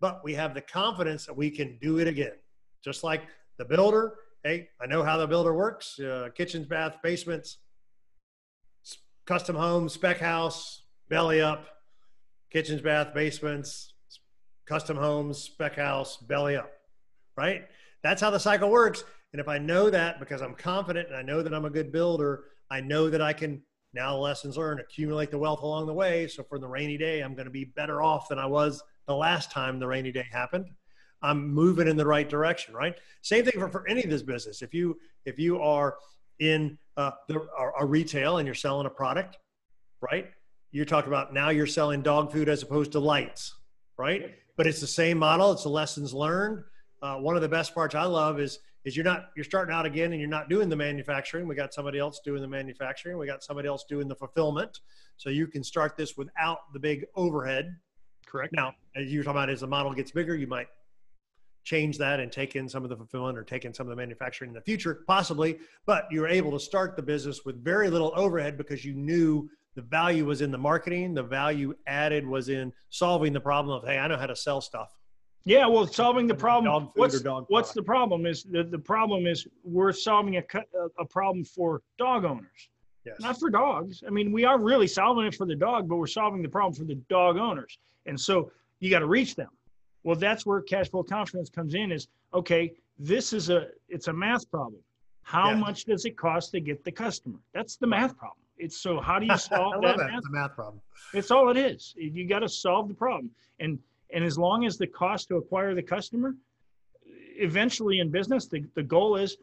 but 0.00 0.22
we 0.24 0.34
have 0.34 0.54
the 0.54 0.60
confidence 0.60 1.26
that 1.26 1.36
we 1.36 1.50
can 1.50 1.78
do 1.80 1.98
it 1.98 2.06
again. 2.06 2.34
Just 2.82 3.04
like 3.04 3.22
the 3.58 3.64
builder 3.64 4.14
hey, 4.44 4.68
I 4.80 4.86
know 4.86 5.02
how 5.02 5.16
the 5.16 5.26
builder 5.26 5.54
works 5.54 5.98
uh, 5.98 6.28
kitchens, 6.34 6.66
baths, 6.66 6.96
basements, 7.02 7.58
custom 9.26 9.56
homes, 9.56 9.92
spec 9.92 10.18
house, 10.18 10.82
belly 11.08 11.40
up, 11.40 11.66
kitchens, 12.50 12.80
bath, 12.80 13.14
basements, 13.14 13.94
custom 14.66 14.96
homes, 14.96 15.38
spec 15.38 15.76
house, 15.76 16.16
belly 16.16 16.56
up, 16.56 16.70
right? 17.36 17.62
That's 18.02 18.22
how 18.22 18.30
the 18.30 18.40
cycle 18.40 18.70
works. 18.70 19.04
And 19.32 19.40
if 19.40 19.48
I 19.48 19.58
know 19.58 19.90
that 19.90 20.18
because 20.18 20.40
I'm 20.40 20.54
confident 20.54 21.08
and 21.08 21.16
I 21.16 21.22
know 21.22 21.42
that 21.42 21.54
I'm 21.54 21.64
a 21.64 21.70
good 21.70 21.92
builder, 21.92 22.44
I 22.70 22.80
know 22.80 23.10
that 23.10 23.22
I 23.22 23.32
can 23.32 23.62
now 23.92 24.16
lessons 24.16 24.56
learned, 24.56 24.80
accumulate 24.80 25.30
the 25.30 25.38
wealth 25.38 25.62
along 25.62 25.86
the 25.86 25.94
way. 25.94 26.26
So 26.28 26.42
for 26.42 26.58
the 26.58 26.68
rainy 26.68 26.96
day, 26.96 27.20
I'm 27.20 27.34
going 27.34 27.46
to 27.46 27.50
be 27.50 27.64
better 27.64 28.02
off 28.02 28.28
than 28.28 28.38
I 28.38 28.46
was 28.46 28.82
the 29.06 29.14
last 29.14 29.50
time 29.50 29.78
the 29.78 29.86
rainy 29.86 30.12
day 30.12 30.26
happened. 30.30 30.66
I'm 31.22 31.52
moving 31.52 31.88
in 31.88 31.96
the 31.96 32.06
right 32.06 32.28
direction, 32.28 32.74
right? 32.74 32.94
Same 33.22 33.44
thing 33.44 33.58
for, 33.58 33.68
for 33.68 33.88
any 33.88 34.02
of 34.02 34.10
this 34.10 34.22
business. 34.22 34.62
If 34.62 34.72
you 34.72 34.98
if 35.24 35.38
you 35.38 35.60
are 35.60 35.96
in 36.38 36.78
uh, 36.96 37.12
the, 37.28 37.40
a, 37.40 37.84
a 37.84 37.86
retail 37.86 38.38
and 38.38 38.46
you're 38.46 38.54
selling 38.54 38.86
a 38.86 38.90
product, 38.90 39.36
right? 40.00 40.30
You're 40.72 40.86
talking 40.86 41.08
about 41.08 41.34
now 41.34 41.50
you're 41.50 41.66
selling 41.66 42.02
dog 42.02 42.32
food 42.32 42.48
as 42.48 42.62
opposed 42.62 42.92
to 42.92 43.00
lights, 43.00 43.54
right? 43.98 44.34
But 44.56 44.66
it's 44.66 44.80
the 44.80 44.86
same 44.86 45.18
model. 45.18 45.52
It's 45.52 45.64
the 45.64 45.68
lessons 45.68 46.14
learned. 46.14 46.64
Uh, 47.02 47.16
one 47.16 47.36
of 47.36 47.42
the 47.42 47.48
best 47.48 47.74
parts 47.74 47.94
I 47.94 48.04
love 48.04 48.40
is 48.40 48.58
is 48.84 48.96
you're 48.96 49.04
not 49.04 49.30
you're 49.36 49.44
starting 49.44 49.74
out 49.74 49.84
again 49.84 50.12
and 50.12 50.20
you're 50.20 50.30
not 50.30 50.48
doing 50.48 50.68
the 50.68 50.76
manufacturing. 50.76 51.46
We 51.46 51.54
got 51.54 51.74
somebody 51.74 51.98
else 51.98 52.20
doing 52.24 52.40
the 52.40 52.48
manufacturing. 52.48 53.18
We 53.18 53.26
got 53.26 53.42
somebody 53.42 53.68
else 53.68 53.84
doing 53.88 54.08
the 54.08 54.14
fulfillment. 54.14 54.80
So 55.16 55.28
you 55.28 55.46
can 55.46 55.62
start 55.62 55.96
this 55.96 56.16
without 56.16 56.72
the 56.72 56.78
big 56.78 57.04
overhead. 57.14 57.76
Correct. 58.26 58.54
Now, 58.54 58.74
as 58.94 59.12
you're 59.12 59.24
talking 59.24 59.38
about, 59.38 59.50
as 59.50 59.60
the 59.60 59.66
model 59.66 59.92
gets 59.92 60.12
bigger, 60.12 60.36
you 60.36 60.46
might 60.46 60.68
change 61.64 61.98
that 61.98 62.20
and 62.20 62.32
take 62.32 62.56
in 62.56 62.68
some 62.68 62.84
of 62.84 62.90
the 62.90 62.96
fulfillment 62.96 63.36
or 63.38 63.44
take 63.44 63.64
in 63.64 63.74
some 63.74 63.86
of 63.86 63.90
the 63.90 63.96
manufacturing 63.96 64.50
in 64.50 64.54
the 64.54 64.60
future, 64.60 65.04
possibly. 65.06 65.58
But 65.86 66.06
you 66.10 66.20
were 66.20 66.28
able 66.28 66.52
to 66.52 66.60
start 66.60 66.96
the 66.96 67.02
business 67.02 67.44
with 67.44 67.62
very 67.62 67.90
little 67.90 68.12
overhead 68.16 68.56
because 68.56 68.84
you 68.84 68.94
knew 68.94 69.48
the 69.74 69.82
value 69.82 70.24
was 70.24 70.40
in 70.40 70.50
the 70.50 70.58
marketing, 70.58 71.14
the 71.14 71.22
value 71.22 71.74
added 71.86 72.26
was 72.26 72.48
in 72.48 72.72
solving 72.88 73.32
the 73.32 73.40
problem 73.40 73.76
of, 73.76 73.86
hey, 73.86 73.98
I 73.98 74.08
know 74.08 74.16
how 74.16 74.26
to 74.26 74.36
sell 74.36 74.60
stuff. 74.60 74.90
Yeah, 75.44 75.66
well, 75.66 75.86
solving 75.86 76.26
the 76.26 76.34
problem. 76.34 76.90
What's, 76.94 77.22
what's 77.48 77.72
the 77.72 77.82
problem? 77.82 78.26
Is 78.26 78.42
the, 78.44 78.64
the 78.64 78.78
problem 78.78 79.26
is 79.26 79.46
we're 79.64 79.92
solving 79.92 80.36
a, 80.36 80.42
a 80.98 81.04
problem 81.04 81.44
for 81.44 81.82
dog 81.98 82.24
owners, 82.24 82.68
yes. 83.06 83.16
not 83.20 83.38
for 83.38 83.48
dogs. 83.48 84.02
I 84.06 84.10
mean, 84.10 84.32
we 84.32 84.44
are 84.44 84.58
really 84.58 84.86
solving 84.86 85.24
it 85.24 85.34
for 85.34 85.46
the 85.46 85.56
dog, 85.56 85.88
but 85.88 85.96
we're 85.96 86.06
solving 86.06 86.42
the 86.42 86.48
problem 86.48 86.74
for 86.74 86.84
the 86.84 87.00
dog 87.08 87.38
owners. 87.38 87.78
And 88.06 88.20
so 88.20 88.50
you 88.80 88.90
got 88.90 88.98
to 88.98 89.06
reach 89.06 89.34
them. 89.34 89.48
Well, 90.02 90.16
that's 90.16 90.46
where 90.46 90.60
cash 90.62 90.90
flow 90.90 91.02
confidence 91.02 91.50
comes 91.50 91.74
in 91.74 91.92
is 91.92 92.08
okay, 92.32 92.72
this 92.98 93.32
is 93.32 93.50
a 93.50 93.68
it's 93.88 94.08
a 94.08 94.12
math 94.12 94.50
problem. 94.50 94.80
How 95.22 95.50
yeah. 95.50 95.56
much 95.56 95.84
does 95.84 96.04
it 96.04 96.16
cost 96.16 96.50
to 96.52 96.60
get 96.60 96.84
the 96.84 96.92
customer? 96.92 97.38
That's 97.52 97.76
the 97.76 97.86
math 97.86 98.16
problem. 98.16 98.38
It's 98.58 98.76
so 98.76 99.00
how 99.00 99.18
do 99.18 99.26
you 99.26 99.36
solve 99.38 99.82
that, 99.82 99.96
that. 99.96 100.10
Math? 100.10 100.22
The 100.22 100.30
math 100.30 100.54
problem? 100.54 100.80
It's 101.14 101.30
all 101.30 101.50
it 101.50 101.56
is. 101.56 101.94
You 101.96 102.26
got 102.26 102.40
to 102.40 102.48
solve 102.48 102.88
the 102.88 102.94
problem. 102.94 103.30
And 103.58 103.78
and 104.12 104.24
as 104.24 104.38
long 104.38 104.64
as 104.64 104.76
the 104.76 104.86
cost 104.86 105.28
to 105.28 105.36
acquire 105.36 105.74
the 105.74 105.82
customer, 105.82 106.34
eventually 107.04 108.00
in 108.00 108.10
business, 108.10 108.46
the, 108.46 108.64
the 108.74 108.82
goal 108.82 109.16
is 109.16 109.36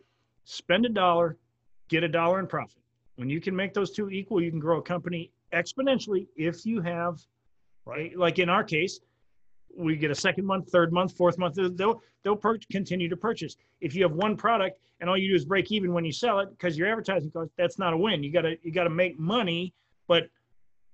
spend 0.46 0.86
a 0.86 0.90
dollar, 0.90 1.38
get 1.90 2.04
a 2.04 2.08
dollar 2.08 2.40
in 2.40 2.48
profit. 2.48 2.82
When 3.16 3.30
you 3.30 3.42
can 3.42 3.56
make 3.56 3.74
those 3.74 3.92
two 3.92 4.10
equal, 4.10 4.42
you 4.42 4.52
can 4.52 4.60
grow 4.60 4.80
a 4.80 4.82
company 4.82 5.32
exponentially 5.54 6.28
if 6.36 6.66
you 6.66 6.82
have, 6.82 7.20
right? 7.86 8.18
Like 8.18 8.40
in 8.40 8.50
our 8.50 8.64
case, 8.64 9.00
we 9.78 9.96
get 9.96 10.12
a 10.12 10.16
second 10.16 10.46
month, 10.46 10.70
third 10.72 10.92
month, 10.92 11.16
fourth 11.16 11.38
month. 11.38 11.56
They'll 11.56 12.02
they'll 12.24 12.36
per- 12.36 12.60
continue 12.72 13.08
to 13.10 13.18
purchase. 13.18 13.56
If 13.82 13.96
you 13.96 14.04
have 14.04 14.14
one 14.14 14.36
product 14.36 14.80
and 15.00 15.10
all 15.10 15.18
you 15.18 15.30
do 15.30 15.36
is 15.36 15.46
break 15.46 15.72
even 15.72 15.94
when 15.94 16.04
you 16.04 16.12
sell 16.12 16.40
it 16.40 16.50
because 16.50 16.78
your 16.78 16.88
advertising 16.88 17.32
cost, 17.32 17.52
that's 17.58 17.78
not 17.78 17.94
a 17.94 17.98
win. 17.98 18.24
You 18.24 18.32
gotta 18.32 18.58
you 18.64 18.72
gotta 18.72 18.90
make 18.90 19.20
money, 19.20 19.74
but 20.08 20.30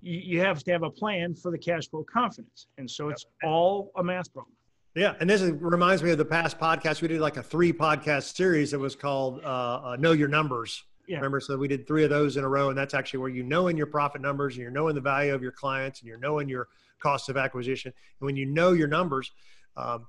you, 0.02 0.20
you 0.20 0.40
have 0.42 0.64
to 0.64 0.72
have 0.72 0.84
a 0.84 0.90
plan 0.90 1.34
for 1.34 1.52
the 1.52 1.58
cash 1.58 1.90
flow 1.90 2.04
confidence. 2.04 2.68
And 2.78 2.90
so 2.90 3.10
it's 3.10 3.26
all 3.44 3.92
a 3.96 4.04
math 4.04 4.32
problem. 4.34 4.56
Yeah, 4.96 5.16
and 5.20 5.28
this 5.28 5.42
is, 5.42 5.52
reminds 5.54 6.04
me 6.04 6.12
of 6.12 6.20
the 6.20 6.26
past 6.26 6.60
podcast. 6.60 7.02
We 7.02 7.08
did 7.08 7.20
like 7.20 7.38
a 7.38 7.44
three 7.44 7.74
podcast 7.74 8.36
series 8.36 8.72
that 8.72 8.80
was 8.80 8.96
called 8.96 9.44
uh, 9.44 9.48
uh, 9.48 9.98
"Know 10.00 10.12
Your 10.12 10.28
Numbers." 10.28 10.84
Yeah. 11.08 11.18
Remember, 11.18 11.40
so 11.40 11.58
we 11.58 11.68
did 11.68 11.86
three 11.86 12.04
of 12.04 12.10
those 12.10 12.38
in 12.38 12.44
a 12.44 12.50
row, 12.50 12.70
and 12.70 12.78
that's 12.78 12.94
actually 12.94 13.20
where 13.20 13.30
you 13.30 13.44
know 13.44 13.68
in 13.68 13.76
your 13.76 13.88
profit 13.88 14.22
numbers, 14.22 14.54
and 14.54 14.62
you're 14.62 14.72
knowing 14.72 14.96
the 14.96 15.02
value 15.02 15.34
of 15.34 15.42
your 15.42 15.52
clients, 15.52 16.00
and 16.00 16.08
you're 16.08 16.18
knowing 16.18 16.48
your 16.48 16.70
cost 17.00 17.30
of 17.30 17.36
acquisition. 17.36 17.92
And 18.20 18.26
when 18.26 18.36
you 18.36 18.46
know 18.46 18.72
your 18.72 18.88
numbers, 18.88 19.32
um, 19.76 20.08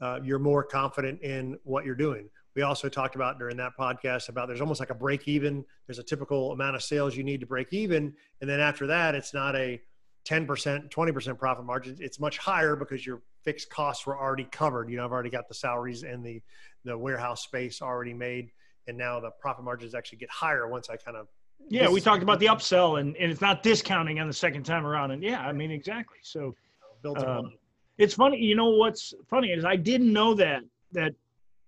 uh, 0.00 0.18
you're 0.22 0.40
more 0.40 0.64
confident 0.64 1.22
in 1.22 1.58
what 1.62 1.84
you're 1.84 1.94
doing. 1.94 2.28
We 2.54 2.62
also 2.62 2.88
talked 2.88 3.14
about 3.14 3.38
during 3.38 3.56
that 3.58 3.72
podcast 3.78 4.28
about 4.28 4.48
there's 4.48 4.60
almost 4.60 4.80
like 4.80 4.90
a 4.90 4.94
break 4.94 5.26
even. 5.26 5.64
There's 5.86 6.00
a 6.00 6.02
typical 6.02 6.52
amount 6.52 6.76
of 6.76 6.82
sales 6.82 7.16
you 7.16 7.24
need 7.24 7.40
to 7.40 7.46
break 7.46 7.72
even. 7.72 8.12
And 8.40 8.50
then 8.50 8.60
after 8.60 8.88
that, 8.88 9.14
it's 9.14 9.32
not 9.32 9.56
a 9.56 9.80
10%, 10.28 10.90
20% 10.90 11.38
profit 11.38 11.64
margin. 11.64 11.96
It's 11.98 12.20
much 12.20 12.38
higher 12.38 12.76
because 12.76 13.06
your 13.06 13.22
fixed 13.42 13.70
costs 13.70 14.06
were 14.06 14.18
already 14.18 14.44
covered. 14.44 14.90
You 14.90 14.96
know, 14.98 15.04
I've 15.04 15.12
already 15.12 15.30
got 15.30 15.48
the 15.48 15.54
salaries 15.54 16.02
and 16.02 16.24
the, 16.24 16.42
the 16.84 16.96
warehouse 16.96 17.42
space 17.42 17.80
already 17.80 18.12
made. 18.12 18.50
And 18.86 18.98
now 18.98 19.20
the 19.20 19.30
profit 19.40 19.64
margins 19.64 19.94
actually 19.94 20.18
get 20.18 20.30
higher 20.30 20.68
once 20.68 20.90
I 20.90 20.96
kind 20.96 21.16
of 21.16 21.28
Yeah, 21.68 21.88
we 21.88 22.00
talked 22.00 22.22
about 22.22 22.40
the 22.40 22.46
upsell 22.46 23.00
and, 23.00 23.16
and 23.16 23.30
it's 23.30 23.40
not 23.40 23.62
discounting 23.62 24.18
on 24.20 24.26
the 24.26 24.32
second 24.32 24.64
time 24.64 24.84
around. 24.84 25.12
And 25.12 25.22
yeah, 25.22 25.40
I 25.40 25.52
mean, 25.52 25.70
exactly. 25.70 26.18
So 26.22 26.54
built 27.02 27.18
Um, 27.18 27.52
it's 27.98 28.14
funny. 28.14 28.38
You 28.38 28.56
know, 28.56 28.70
what's 28.70 29.14
funny 29.28 29.48
is 29.52 29.64
I 29.64 29.76
didn't 29.76 30.12
know 30.12 30.34
that, 30.34 30.62
that 30.92 31.12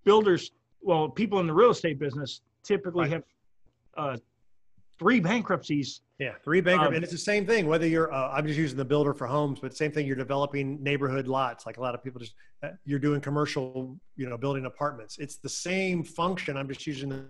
builders, 0.04 0.50
well, 0.80 1.08
people 1.08 1.38
in 1.40 1.46
the 1.46 1.54
real 1.54 1.70
estate 1.70 1.98
business 1.98 2.40
typically 2.62 3.02
Right. 3.02 3.12
have 3.12 3.24
uh, 3.96 4.16
three 4.98 5.20
bankruptcies. 5.20 6.00
Yeah, 6.18 6.32
three 6.44 6.60
bankrupt, 6.60 6.88
Um, 6.88 6.94
and 6.94 7.02
it's 7.02 7.12
the 7.12 7.18
same 7.18 7.44
thing. 7.44 7.66
Whether 7.66 7.88
you're, 7.88 8.12
uh, 8.12 8.30
I'm 8.30 8.46
just 8.46 8.58
using 8.58 8.78
the 8.78 8.84
builder 8.84 9.12
for 9.12 9.26
homes, 9.26 9.58
but 9.60 9.76
same 9.76 9.90
thing. 9.90 10.06
You're 10.06 10.16
developing 10.16 10.82
neighborhood 10.82 11.26
lots, 11.26 11.66
like 11.66 11.76
a 11.76 11.80
lot 11.80 11.94
of 11.94 12.02
people 12.04 12.20
just. 12.20 12.34
Uh, 12.62 12.70
you're 12.84 13.00
doing 13.00 13.20
commercial, 13.20 13.98
you 14.16 14.28
know, 14.28 14.38
building 14.38 14.64
apartments. 14.66 15.18
It's 15.18 15.36
the 15.36 15.48
same 15.48 16.04
function. 16.04 16.56
I'm 16.56 16.68
just 16.68 16.86
using 16.86 17.08
the 17.08 17.24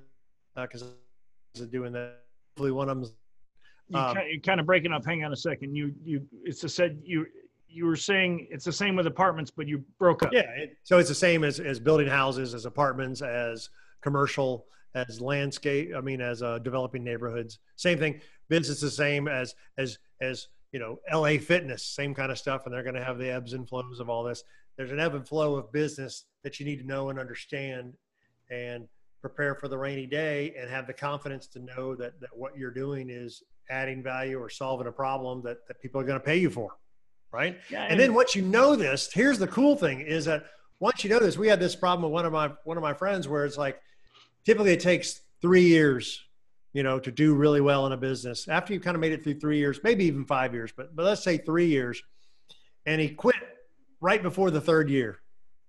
because 0.55 0.83
uh, 0.83 1.65
doing 1.71 1.93
that. 1.93 2.21
Hopefully, 2.53 2.73
one 2.73 2.89
of 2.89 3.01
them. 3.01 3.11
You 3.89 3.99
Um, 3.99 4.15
kind, 4.15 4.29
you're 4.31 4.41
kind 4.41 4.61
of 4.61 4.67
breaking 4.67 4.93
up. 4.93 5.05
Hang 5.05 5.25
on 5.25 5.33
a 5.33 5.37
second. 5.37 5.75
You, 5.75 5.95
you, 6.05 6.27
it's 6.45 6.63
a 6.65 6.69
said 6.69 7.01
you, 7.05 7.27
you 7.69 7.85
were 7.87 7.97
saying 7.97 8.47
it's 8.51 8.65
the 8.65 8.73
same 8.73 8.97
with 8.97 9.07
apartments, 9.07 9.51
but 9.51 9.67
you 9.67 9.85
broke 9.99 10.23
up. 10.23 10.33
Yeah, 10.33 10.49
it, 10.57 10.77
so 10.85 10.99
it's 10.99 11.09
the 11.09 11.15
same 11.15 11.43
as 11.43 11.59
as 11.59 11.81
building 11.81 12.07
houses, 12.07 12.55
as 12.55 12.65
apartments, 12.67 13.21
as 13.23 13.71
commercial, 14.01 14.67
as 14.95 15.21
landscape. 15.21 15.93
I 15.97 16.01
mean, 16.01 16.21
as 16.21 16.43
uh, 16.43 16.59
developing 16.59 17.05
neighborhoods. 17.05 17.59
Same 17.77 17.99
thing. 17.99 18.21
Business 18.49 18.77
is 18.77 18.83
the 18.83 18.91
same 18.91 19.29
as 19.29 19.55
as 19.79 19.99
as 20.21 20.49
you 20.73 20.81
know, 20.81 20.99
LA 21.13 21.39
Fitness, 21.39 21.85
same 21.85 22.15
kind 22.15 22.33
of 22.33 22.39
stuff, 22.39 22.67
and 22.67 22.75
they're 22.75 22.83
going 22.83 22.97
to 22.97 23.05
have 23.05 23.17
the 23.17 23.31
ebbs 23.31 23.53
and 23.53 23.69
flows 23.69 24.01
of 24.01 24.11
all 24.11 24.25
this. 24.25 24.43
There's 24.77 24.91
an 24.91 24.99
ebb 24.99 25.15
and 25.15 25.27
flow 25.27 25.55
of 25.55 25.71
business 25.71 26.25
that 26.43 26.59
you 26.59 26.67
need 26.67 26.81
to 26.81 26.87
know 26.87 27.11
and 27.11 27.19
understand, 27.19 27.95
and 28.51 28.89
prepare 29.21 29.55
for 29.55 29.69
the 29.69 29.79
rainy 29.79 30.07
day, 30.07 30.53
and 30.59 30.69
have 30.69 30.87
the 30.87 30.93
confidence 30.93 31.47
to 31.49 31.61
know 31.61 31.95
that 31.95 32.21
that 32.21 32.31
what 32.37 32.57
you're 32.57 32.73
doing 32.73 33.09
is 33.09 33.43
adding 33.71 34.03
value 34.03 34.39
or 34.39 34.51
solving 34.51 34.87
a 34.87 34.93
problem 34.93 35.43
that 35.45 35.67
that 35.69 35.81
people 35.81 36.01
are 36.01 36.05
going 36.05 36.19
to 36.19 36.25
pay 36.25 36.37
you 36.37 36.51
for, 36.51 36.77
right? 37.33 37.57
Yeah, 37.71 37.87
and 37.89 37.99
then 37.99 38.13
once 38.13 38.35
you 38.35 38.43
know 38.43 38.75
this, 38.77 39.13
here's 39.13 39.39
the 39.39 39.47
cool 39.47 39.77
thing 39.77 40.01
is 40.01 40.25
that 40.25 40.45
once 40.81 41.05
you 41.05 41.11
know 41.11 41.21
this, 41.21 41.39
we 41.39 41.49
had 41.49 41.61
this 41.61 41.77
problem 41.77 42.03
with 42.03 42.13
one 42.13 42.27
of 42.27 42.33
my 42.33 42.51
one 42.65 42.77
of 42.77 42.83
my 42.83 42.95
friends 42.95 43.29
where 43.29 43.45
it's 43.45 43.57
like 43.57 43.81
typically 44.45 44.73
it 44.73 44.81
takes 44.81 45.23
three 45.41 45.65
years, 45.65 46.23
you 46.73 46.83
know, 46.83 46.99
to 46.99 47.11
do 47.11 47.35
really 47.35 47.61
well 47.61 47.87
in 47.87 47.93
a 47.93 47.97
business. 47.97 48.49
After 48.49 48.73
you've 48.73 48.83
kind 48.83 48.95
of 48.95 49.01
made 49.01 49.13
it 49.13 49.23
through 49.23 49.41
three 49.41 49.59
years, 49.59 49.81
maybe 49.83 50.05
even 50.05 50.25
five 50.25 50.55
years, 50.55 50.73
but 50.77 50.95
but 50.95 51.05
let's 51.05 51.23
say 51.23 51.39
three 51.39 51.67
years, 51.67 52.03
and 52.87 53.01
he 53.01 53.09
quit 53.09 53.37
right 54.01 54.23
before 54.23 54.51
the 54.51 54.61
third 54.61 54.91
year. 54.91 55.19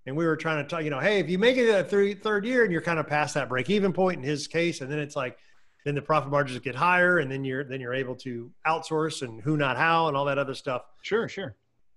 And 0.07 0.15
we 0.15 0.25
were 0.25 0.37
trying 0.37 0.63
to 0.63 0.69
talk, 0.69 0.83
you 0.83 0.91
know, 0.91 0.99
hey, 0.99 1.19
if 1.19 1.29
you 1.29 1.39
make 1.39 1.57
it 1.57 1.67
a 1.67 1.83
three, 1.83 2.13
third 2.13 2.45
year 2.45 2.63
and 2.63 2.71
you're 2.71 2.81
kind 2.81 2.99
of 2.99 3.07
past 3.07 3.33
that 3.33 3.49
break 3.49 3.71
even 3.71 3.91
point 3.91 4.17
in 4.17 4.23
his 4.23 4.47
case, 4.47 4.81
and 4.81 4.91
then 4.91 4.99
it's 4.99 5.15
like, 5.15 5.37
then 5.83 5.95
the 5.95 6.01
profit 6.01 6.29
margins 6.29 6.59
get 6.59 6.75
higher, 6.75 7.19
and 7.19 7.31
then 7.31 7.43
you're 7.43 7.63
then 7.63 7.79
you're 7.79 7.93
able 7.93 8.15
to 8.15 8.51
outsource 8.67 9.21
and 9.21 9.41
who 9.41 9.55
not 9.57 9.77
how 9.77 10.07
and 10.07 10.17
all 10.17 10.25
that 10.25 10.37
other 10.37 10.53
stuff. 10.53 10.83
sure, 11.01 11.27
sure. 11.27 11.55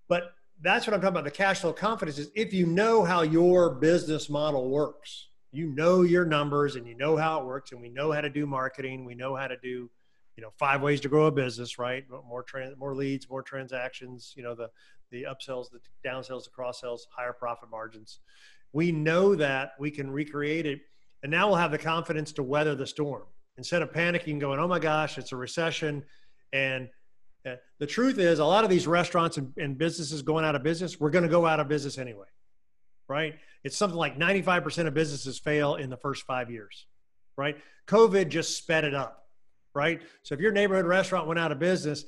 But 0.08 0.34
that's 0.60 0.86
what 0.86 0.94
I'm 0.94 1.00
talking 1.00 1.14
about. 1.14 1.24
The 1.24 1.30
cash 1.30 1.60
flow 1.60 1.72
confidence 1.72 2.18
is 2.18 2.30
if 2.34 2.52
you 2.52 2.66
know 2.66 3.04
how 3.04 3.22
your 3.22 3.70
business 3.70 4.28
model 4.28 4.70
works, 4.70 5.28
you 5.52 5.66
know 5.66 6.02
your 6.02 6.24
numbers 6.24 6.76
and 6.76 6.86
you 6.86 6.96
know 6.96 7.16
how 7.16 7.40
it 7.40 7.46
works, 7.46 7.72
and 7.72 7.80
we 7.80 7.88
know 7.88 8.12
how 8.12 8.20
to 8.20 8.30
do 8.30 8.46
marketing. 8.46 9.04
We 9.04 9.14
know 9.14 9.34
how 9.34 9.46
to 9.46 9.56
do, 9.56 9.90
you 10.36 10.42
know, 10.42 10.50
five 10.58 10.82
ways 10.82 11.00
to 11.02 11.08
grow 11.08 11.26
a 11.26 11.32
business, 11.32 11.78
right? 11.78 12.04
More 12.26 12.42
trans, 12.42 12.76
more 12.76 12.94
leads, 12.94 13.28
more 13.28 13.42
transactions. 13.42 14.34
You 14.36 14.42
know, 14.42 14.54
the 14.54 14.70
the 15.10 15.24
upsells, 15.24 15.70
the 15.70 15.80
downsells, 16.06 16.44
the 16.44 16.50
cross 16.50 16.80
sells, 16.80 17.06
higher 17.10 17.32
profit 17.32 17.70
margins. 17.70 18.20
We 18.72 18.92
know 18.92 19.34
that 19.34 19.72
we 19.78 19.90
can 19.90 20.10
recreate 20.10 20.66
it, 20.66 20.80
and 21.22 21.30
now 21.30 21.48
we'll 21.48 21.56
have 21.56 21.70
the 21.70 21.78
confidence 21.78 22.32
to 22.32 22.42
weather 22.42 22.74
the 22.74 22.86
storm 22.86 23.24
instead 23.56 23.82
of 23.82 23.92
panicking, 23.92 24.38
going, 24.38 24.60
"Oh 24.60 24.68
my 24.68 24.78
gosh, 24.78 25.16
it's 25.16 25.32
a 25.32 25.36
recession," 25.36 26.04
and 26.52 26.88
uh, 27.46 27.56
the 27.78 27.86
truth 27.86 28.18
is, 28.18 28.38
a 28.38 28.44
lot 28.44 28.64
of 28.64 28.70
these 28.70 28.86
restaurants 28.86 29.36
and, 29.36 29.52
and 29.56 29.78
businesses 29.78 30.22
going 30.22 30.44
out 30.44 30.54
of 30.54 30.62
business, 30.62 30.98
we're 30.98 31.10
going 31.10 31.24
to 31.24 31.30
go 31.30 31.46
out 31.46 31.60
of 31.60 31.68
business 31.68 31.98
anyway, 31.98 32.26
right? 33.08 33.34
It's 33.64 33.76
something 33.76 33.98
like 33.98 34.18
95% 34.18 34.86
of 34.86 34.94
businesses 34.94 35.38
fail 35.38 35.74
in 35.74 35.90
the 35.90 35.96
first 35.96 36.24
five 36.24 36.50
years, 36.50 36.86
right? 37.36 37.56
COVID 37.86 38.28
just 38.28 38.56
sped 38.56 38.84
it 38.84 38.94
up, 38.94 39.26
right? 39.74 40.00
So 40.22 40.34
if 40.34 40.40
your 40.40 40.52
neighborhood 40.52 40.86
restaurant 40.86 41.26
went 41.26 41.38
out 41.38 41.52
of 41.52 41.58
business, 41.58 42.04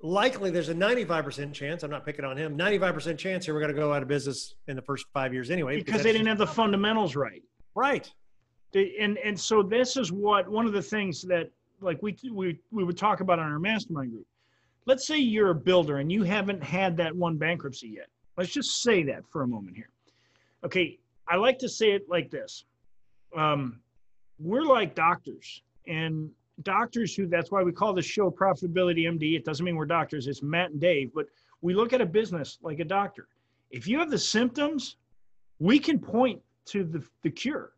likely 0.00 0.50
there's 0.50 0.68
a 0.68 0.74
95% 0.74 1.52
chance, 1.52 1.82
I'm 1.82 1.90
not 1.90 2.04
picking 2.04 2.24
on 2.24 2.36
him, 2.36 2.58
95% 2.58 3.16
chance 3.16 3.46
here 3.46 3.54
we're 3.54 3.60
going 3.60 3.74
to 3.74 3.80
go 3.80 3.92
out 3.92 4.02
of 4.02 4.08
business 4.08 4.54
in 4.68 4.76
the 4.76 4.82
first 4.82 5.06
five 5.14 5.32
years 5.32 5.50
anyway. 5.50 5.76
Because 5.76 6.02
they 6.02 6.12
didn't 6.12 6.26
have 6.26 6.38
the 6.38 6.46
fundamentals 6.46 7.16
right. 7.16 7.42
Right. 7.74 8.10
They, 8.72 8.94
and 9.00 9.18
and 9.18 9.38
so 9.38 9.62
this 9.62 9.96
is 9.96 10.12
what 10.12 10.48
one 10.48 10.66
of 10.66 10.72
the 10.72 10.82
things 10.82 11.22
that 11.22 11.50
like 11.80 12.02
we 12.02 12.16
we 12.32 12.58
we 12.70 12.84
would 12.84 12.98
talk 12.98 13.20
about 13.20 13.38
on 13.38 13.50
our 13.50 13.58
mastermind 13.58 14.10
group. 14.10 14.26
Let's 14.86 15.06
say 15.06 15.18
you're 15.18 15.50
a 15.50 15.54
builder 15.54 15.98
and 15.98 16.10
you 16.10 16.24
haven't 16.24 16.62
had 16.62 16.96
that 16.98 17.14
one 17.14 17.38
bankruptcy 17.38 17.88
yet. 17.88 18.08
Let's 18.36 18.52
just 18.52 18.82
say 18.82 19.04
that 19.04 19.22
for 19.30 19.42
a 19.42 19.46
moment 19.46 19.76
here. 19.76 19.88
Okay, 20.64 20.98
I 21.28 21.36
like 21.36 21.58
to 21.60 21.68
say 21.68 21.92
it 21.92 22.08
like 22.08 22.30
this. 22.30 22.64
Um, 23.36 23.80
we're 24.38 24.62
like 24.62 24.94
doctors, 24.94 25.62
and 25.86 26.30
doctors 26.62 27.14
who 27.14 27.26
that's 27.26 27.50
why 27.50 27.62
we 27.62 27.72
call 27.72 27.92
the 27.92 28.02
show 28.02 28.30
Profitability 28.30 29.04
MD. 29.04 29.36
It 29.36 29.44
doesn't 29.44 29.64
mean 29.64 29.76
we're 29.76 29.86
doctors, 29.86 30.26
it's 30.26 30.42
Matt 30.42 30.70
and 30.70 30.80
Dave, 30.80 31.10
but 31.14 31.26
we 31.60 31.74
look 31.74 31.92
at 31.92 32.00
a 32.00 32.06
business 32.06 32.58
like 32.62 32.80
a 32.80 32.84
doctor. 32.84 33.28
If 33.70 33.86
you 33.88 33.98
have 33.98 34.10
the 34.10 34.18
symptoms, 34.18 34.96
we 35.58 35.78
can 35.78 35.98
point 35.98 36.40
to 36.66 36.84
the, 36.84 37.02
the 37.22 37.30
cure 37.30 37.74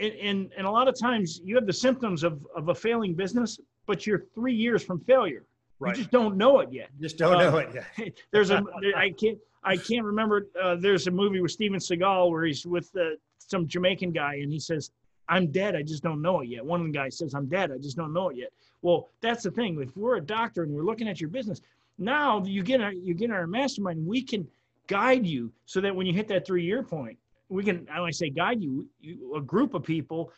and, 0.00 0.12
and, 0.14 0.52
and 0.56 0.66
a 0.66 0.70
lot 0.70 0.88
of 0.88 0.98
times 0.98 1.40
you 1.44 1.54
have 1.54 1.66
the 1.66 1.72
symptoms 1.72 2.22
of, 2.22 2.46
of 2.56 2.68
a 2.68 2.74
failing 2.74 3.14
business, 3.14 3.58
but 3.86 4.06
you're 4.06 4.24
three 4.34 4.54
years 4.54 4.82
from 4.82 5.00
failure. 5.00 5.44
Right. 5.78 5.96
You 5.96 6.02
just 6.02 6.10
don't 6.12 6.36
know 6.36 6.60
it 6.60 6.72
yet. 6.72 6.90
Just 7.00 7.18
don't 7.18 7.34
Uh, 7.34 7.50
know 7.50 7.56
it 7.58 7.74
yet. 7.74 8.12
There's 8.32 8.50
a 8.50 8.62
i 8.96 9.10
can't 9.10 9.38
I 9.64 9.76
can't 9.76 10.04
remember. 10.04 10.48
Uh, 10.60 10.76
there's 10.76 11.06
a 11.06 11.10
movie 11.10 11.40
with 11.40 11.50
Steven 11.50 11.78
Seagal 11.78 12.30
where 12.30 12.44
he's 12.44 12.66
with 12.66 12.90
uh, 12.96 13.16
some 13.38 13.66
Jamaican 13.66 14.12
guy 14.12 14.34
and 14.36 14.52
he 14.52 14.60
says, 14.60 14.90
"I'm 15.28 15.50
dead. 15.50 15.74
I 15.74 15.82
just 15.82 16.02
don't 16.02 16.22
know 16.22 16.40
it 16.40 16.48
yet." 16.48 16.64
One 16.64 16.80
of 16.80 16.86
the 16.86 16.92
guys 16.92 17.18
says, 17.18 17.34
"I'm 17.34 17.46
dead. 17.46 17.72
I 17.72 17.78
just 17.78 17.96
don't 17.96 18.12
know 18.12 18.28
it 18.28 18.36
yet." 18.36 18.50
Well, 18.82 19.08
that's 19.20 19.44
the 19.44 19.50
thing. 19.50 19.80
If 19.80 19.96
we're 19.96 20.16
a 20.16 20.20
doctor 20.20 20.62
and 20.62 20.72
we're 20.72 20.84
looking 20.84 21.08
at 21.08 21.20
your 21.20 21.30
business, 21.30 21.60
now 21.98 22.42
you 22.44 22.62
get 22.62 22.80
our 22.80 22.92
you 22.92 23.14
get 23.14 23.30
our 23.30 23.46
mastermind. 23.46 24.06
We 24.06 24.22
can 24.22 24.46
guide 24.86 25.26
you 25.26 25.50
so 25.64 25.80
that 25.80 25.94
when 25.94 26.06
you 26.06 26.12
hit 26.12 26.28
that 26.28 26.46
three 26.46 26.64
year 26.64 26.82
point, 26.82 27.18
we 27.48 27.64
can. 27.64 27.88
I 27.90 28.10
say 28.10 28.30
guide 28.30 28.62
you, 28.62 28.86
you 29.00 29.34
a 29.36 29.40
group 29.40 29.74
of 29.74 29.82
people, 29.82 30.32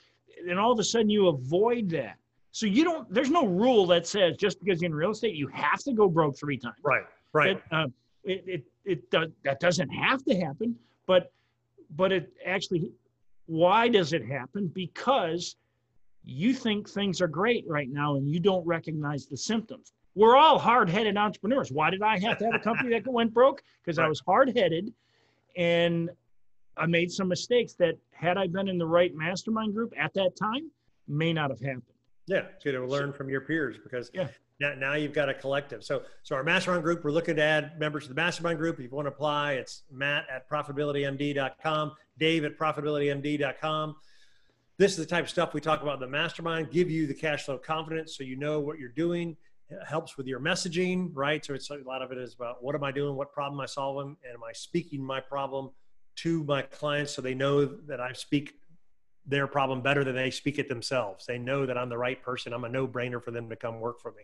and 0.49 0.59
all 0.59 0.73
of 0.73 0.79
a 0.79 0.85
sudden 0.85 1.11
you 1.11 1.29
avoid 1.29 1.91
that. 1.91 2.17
So 2.53 2.67
you 2.67 2.85
don't. 2.85 3.13
There's 3.13 3.31
no 3.31 3.47
rule 3.47 3.87
that 3.89 4.07
says 4.07 4.37
just 4.37 4.61
because 4.61 4.81
you're 4.81 4.91
in 4.91 4.95
real 4.95 5.11
estate 5.11 5.35
you 5.35 5.49
have 5.49 5.81
to 5.81 5.93
go 5.93 6.09
broke 6.09 6.39
three 6.39 6.57
times. 6.57 6.77
Right. 6.83 7.05
Right. 7.33 7.57
It, 7.57 7.63
uh, 7.71 7.87
it, 8.27 8.45
it, 8.47 8.65
it 8.85 9.11
does, 9.11 9.29
that 9.45 9.61
doesn't 9.61 9.89
have 9.89 10.25
to 10.25 10.39
happen, 10.39 10.77
but, 11.07 11.33
but 11.97 12.13
it 12.13 12.33
actually, 12.45 12.91
why 13.47 13.89
does 13.89 14.13
it 14.13 14.25
happen? 14.27 14.69
Because 14.75 15.57
you 16.25 16.53
think 16.53 16.89
things 16.89 17.21
are 17.21 17.29
great 17.29 17.65
right 17.69 17.89
now 17.89 18.17
and 18.17 18.29
you 18.29 18.41
don't 18.41 18.67
recognize 18.67 19.27
the 19.27 19.37
symptoms. 19.37 19.93
We're 20.15 20.37
all 20.37 20.59
hard-headed 20.59 21.17
entrepreneurs. 21.17 21.71
Why 21.71 21.91
did 21.91 22.03
I 22.03 22.19
have 22.19 22.39
to 22.39 22.47
have 22.47 22.55
a 22.55 22.59
company 22.59 22.91
that 22.91 23.07
went 23.07 23.33
broke? 23.33 23.63
Because 23.85 23.99
I 23.99 24.09
was 24.09 24.21
hard-headed 24.27 24.93
and 25.57 26.11
I 26.77 26.87
made 26.87 27.11
some 27.13 27.29
mistakes 27.29 27.75
that 27.75 27.97
had 28.13 28.37
I 28.37 28.47
been 28.47 28.69
in 28.69 28.79
the 28.79 28.87
right 28.87 29.15
mastermind 29.15 29.75
group 29.75 29.93
at 29.97 30.13
that 30.15 30.33
time, 30.37 30.71
may 31.07 31.33
not 31.33 31.51
have 31.51 31.61
happened. 31.61 31.83
Yeah, 32.27 32.47
so 32.59 32.73
to 32.73 32.85
learn 32.87 33.13
from 33.13 33.29
your 33.29 33.43
peers 33.43 33.77
because 33.83 34.11
Yeah. 34.13 34.29
Now, 34.61 34.75
now 34.75 34.95
you've 34.95 35.13
got 35.13 35.29
a 35.29 35.35
collective. 35.35 35.85
So 35.85 36.03
so 36.23 36.35
our 36.35 36.43
mastermind 36.43 36.83
group, 36.83 37.05
we're 37.05 37.11
looking 37.11 37.37
to 37.37 37.43
add 37.43 37.79
members 37.79 38.05
to 38.05 38.09
the 38.09 38.15
mastermind 38.15 38.59
group. 38.59 38.77
If 38.79 38.85
you 38.85 38.91
want 38.91 39.07
to 39.07 39.13
apply, 39.13 39.55
it's 39.55 39.83
Matt 39.91 40.27
at 40.33 40.49
profitabilitymd.com, 40.49 41.93
Dave 42.19 42.45
at 42.45 42.59
profitabilitymd.com. 42.59 43.97
This 44.79 44.93
is 44.93 44.99
the 44.99 45.07
type 45.07 45.25
of 45.25 45.31
stuff 45.31 45.55
we 45.55 45.61
talk 45.61 45.83
about 45.83 45.95
in 45.95 46.01
the 46.01 46.09
mastermind, 46.09 46.71
give 46.71 46.91
you 46.91 47.07
the 47.07 47.15
cash 47.15 47.45
flow 47.45 47.59
confidence 47.59 48.17
so 48.17 48.25
you 48.25 48.37
know 48.37 48.61
what 48.61 48.79
you're 48.79 48.91
doing. 48.91 49.37
It 49.69 49.79
helps 49.87 50.17
with 50.17 50.27
your 50.27 50.39
messaging, 50.39 51.11
right? 51.13 51.45
So 51.45 51.55
it's 51.55 51.71
a 51.71 51.77
lot 51.87 52.03
of 52.03 52.13
it 52.13 52.19
is 52.19 52.35
about 52.35 52.63
what 52.63 52.75
am 52.75 52.85
I 52.85 52.93
doing, 52.93 53.17
what 53.17 53.33
problem 53.33 53.59
am 53.59 53.63
I 53.63 53.67
solving, 53.67 54.17
and 54.25 54.35
am 54.35 54.45
I 54.45 54.53
speaking 54.53 55.03
my 55.03 55.19
problem 55.19 55.71
to 56.17 56.45
my 56.45 56.63
clients 56.63 57.13
so 57.13 57.23
they 57.23 57.35
know 57.35 57.65
that 57.65 58.01
I 58.01 58.13
speak 58.13 58.55
their 59.27 59.47
problem 59.47 59.83
better 59.83 60.05
than 60.05 60.15
they 60.15 60.31
speak 60.31 60.59
it 60.59 60.69
themselves. 60.69 61.27
They 61.27 61.39
know 61.39 61.67
that 61.67 61.77
I'm 61.77 61.89
the 61.89 61.99
right 61.99 62.23
person. 62.23 62.53
I'm 62.53 62.65
a 62.65 62.69
no 62.69 62.87
brainer 62.87 63.23
for 63.23 63.31
them 63.31 63.49
to 63.49 63.57
come 63.57 63.81
work 63.81 64.01
for 64.01 64.13
me, 64.13 64.23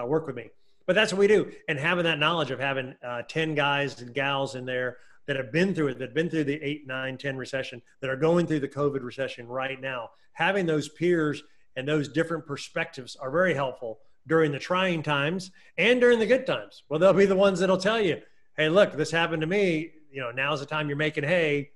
uh, 0.00 0.06
work 0.06 0.26
with 0.26 0.36
me. 0.36 0.50
But 0.86 0.94
that's 0.94 1.12
what 1.12 1.18
we 1.18 1.26
do. 1.26 1.52
And 1.68 1.78
having 1.78 2.04
that 2.04 2.18
knowledge 2.18 2.50
of 2.50 2.60
having 2.60 2.94
uh, 3.06 3.22
10 3.28 3.54
guys 3.54 4.00
and 4.00 4.14
gals 4.14 4.54
in 4.54 4.64
there 4.64 4.98
that 5.26 5.36
have 5.36 5.52
been 5.52 5.74
through 5.74 5.88
it, 5.88 5.98
that 5.98 6.06
have 6.06 6.14
been 6.14 6.30
through 6.30 6.44
the 6.44 6.62
8, 6.62 6.86
9, 6.86 7.18
10 7.18 7.36
recession, 7.36 7.82
that 8.00 8.08
are 8.08 8.16
going 8.16 8.46
through 8.46 8.60
the 8.60 8.68
COVID 8.68 9.02
recession 9.02 9.46
right 9.46 9.80
now, 9.80 10.10
having 10.32 10.64
those 10.64 10.88
peers 10.88 11.42
and 11.76 11.86
those 11.86 12.08
different 12.08 12.46
perspectives 12.46 13.16
are 13.16 13.30
very 13.30 13.54
helpful 13.54 13.98
during 14.26 14.50
the 14.50 14.58
trying 14.58 15.02
times 15.02 15.50
and 15.76 16.00
during 16.00 16.18
the 16.18 16.26
good 16.26 16.46
times. 16.46 16.84
Well, 16.88 16.98
they'll 16.98 17.12
be 17.12 17.26
the 17.26 17.36
ones 17.36 17.60
that'll 17.60 17.76
tell 17.76 18.00
you, 18.00 18.22
hey, 18.56 18.68
look, 18.68 18.94
this 18.94 19.10
happened 19.10 19.42
to 19.42 19.46
me. 19.46 19.90
You 20.10 20.22
know, 20.22 20.30
now's 20.30 20.60
the 20.60 20.66
time 20.66 20.88
you're 20.88 20.96
making 20.96 21.24
hay 21.24 21.70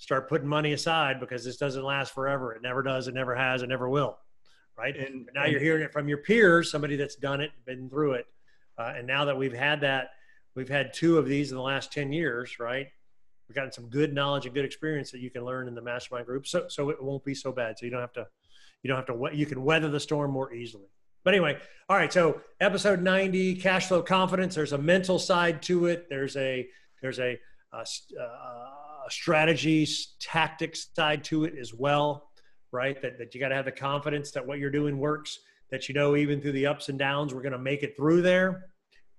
start 0.00 0.28
putting 0.30 0.48
money 0.48 0.72
aside 0.72 1.20
because 1.20 1.44
this 1.44 1.58
doesn't 1.58 1.84
last 1.84 2.14
forever. 2.14 2.54
It 2.54 2.62
never 2.62 2.82
does. 2.82 3.06
It 3.06 3.14
never 3.14 3.34
has. 3.34 3.62
It 3.62 3.68
never 3.68 3.88
will. 3.88 4.18
right? 4.76 4.96
And 4.96 5.26
But 5.26 5.34
now 5.34 5.44
you're 5.44 5.60
hearing 5.60 5.82
it 5.82 5.92
from 5.92 6.08
your 6.08 6.18
peers, 6.18 6.70
somebody 6.70 6.96
that's 6.96 7.16
done 7.16 7.42
it, 7.42 7.50
been 7.66 7.88
through 7.90 8.14
it. 8.14 8.26
Uh, 8.78 8.94
and 8.96 9.06
now 9.06 9.26
that 9.26 9.36
we've 9.36 9.52
had 9.52 9.82
that, 9.82 10.12
we've 10.56 10.70
had 10.70 10.94
two 10.94 11.18
of 11.18 11.26
these 11.28 11.50
in 11.50 11.56
the 11.56 11.62
last 11.62 11.92
10 11.92 12.12
years, 12.12 12.58
right? 12.58 12.86
We've 13.46 13.54
gotten 13.54 13.72
some 13.72 13.90
good 13.90 14.14
knowledge 14.14 14.46
and 14.46 14.54
good 14.54 14.64
experience 14.64 15.10
that 15.10 15.20
you 15.20 15.30
can 15.30 15.44
learn 15.44 15.68
in 15.68 15.74
the 15.74 15.82
mastermind 15.82 16.26
group. 16.26 16.46
So, 16.46 16.64
so 16.68 16.88
it 16.88 17.02
won't 17.02 17.24
be 17.24 17.34
so 17.34 17.52
bad. 17.52 17.78
So 17.78 17.84
you 17.84 17.92
don't 17.92 18.00
have 18.00 18.14
to, 18.14 18.26
you 18.82 18.88
don't 18.88 18.96
have 18.96 19.06
to, 19.06 19.36
you 19.36 19.44
can 19.44 19.62
weather 19.62 19.90
the 19.90 20.00
storm 20.00 20.30
more 20.30 20.54
easily. 20.54 20.86
But 21.24 21.34
anyway, 21.34 21.58
all 21.90 21.96
right. 21.96 22.10
So 22.10 22.40
episode 22.60 23.02
90, 23.02 23.56
cash 23.56 23.88
flow 23.88 24.00
confidence. 24.00 24.54
There's 24.54 24.72
a 24.72 24.78
mental 24.78 25.18
side 25.18 25.60
to 25.62 25.86
it. 25.86 26.08
There's 26.08 26.38
a, 26.38 26.66
there's 27.02 27.18
a, 27.18 27.38
uh, 27.70 27.84
uh, 28.18 28.70
strategy, 29.12 29.82
s- 29.82 30.14
tactics 30.20 30.88
side 30.94 31.24
to 31.24 31.44
it 31.44 31.54
as 31.60 31.74
well, 31.74 32.30
right? 32.72 33.00
That, 33.02 33.18
that 33.18 33.34
you 33.34 33.40
got 33.40 33.48
to 33.48 33.54
have 33.54 33.64
the 33.64 33.72
confidence 33.72 34.30
that 34.32 34.46
what 34.46 34.58
you're 34.58 34.70
doing 34.70 34.98
works, 34.98 35.38
that 35.70 35.88
you 35.88 35.94
know, 35.94 36.16
even 36.16 36.40
through 36.40 36.52
the 36.52 36.66
ups 36.66 36.88
and 36.88 36.98
downs, 36.98 37.34
we're 37.34 37.42
going 37.42 37.52
to 37.52 37.58
make 37.58 37.82
it 37.82 37.96
through 37.96 38.22
there, 38.22 38.66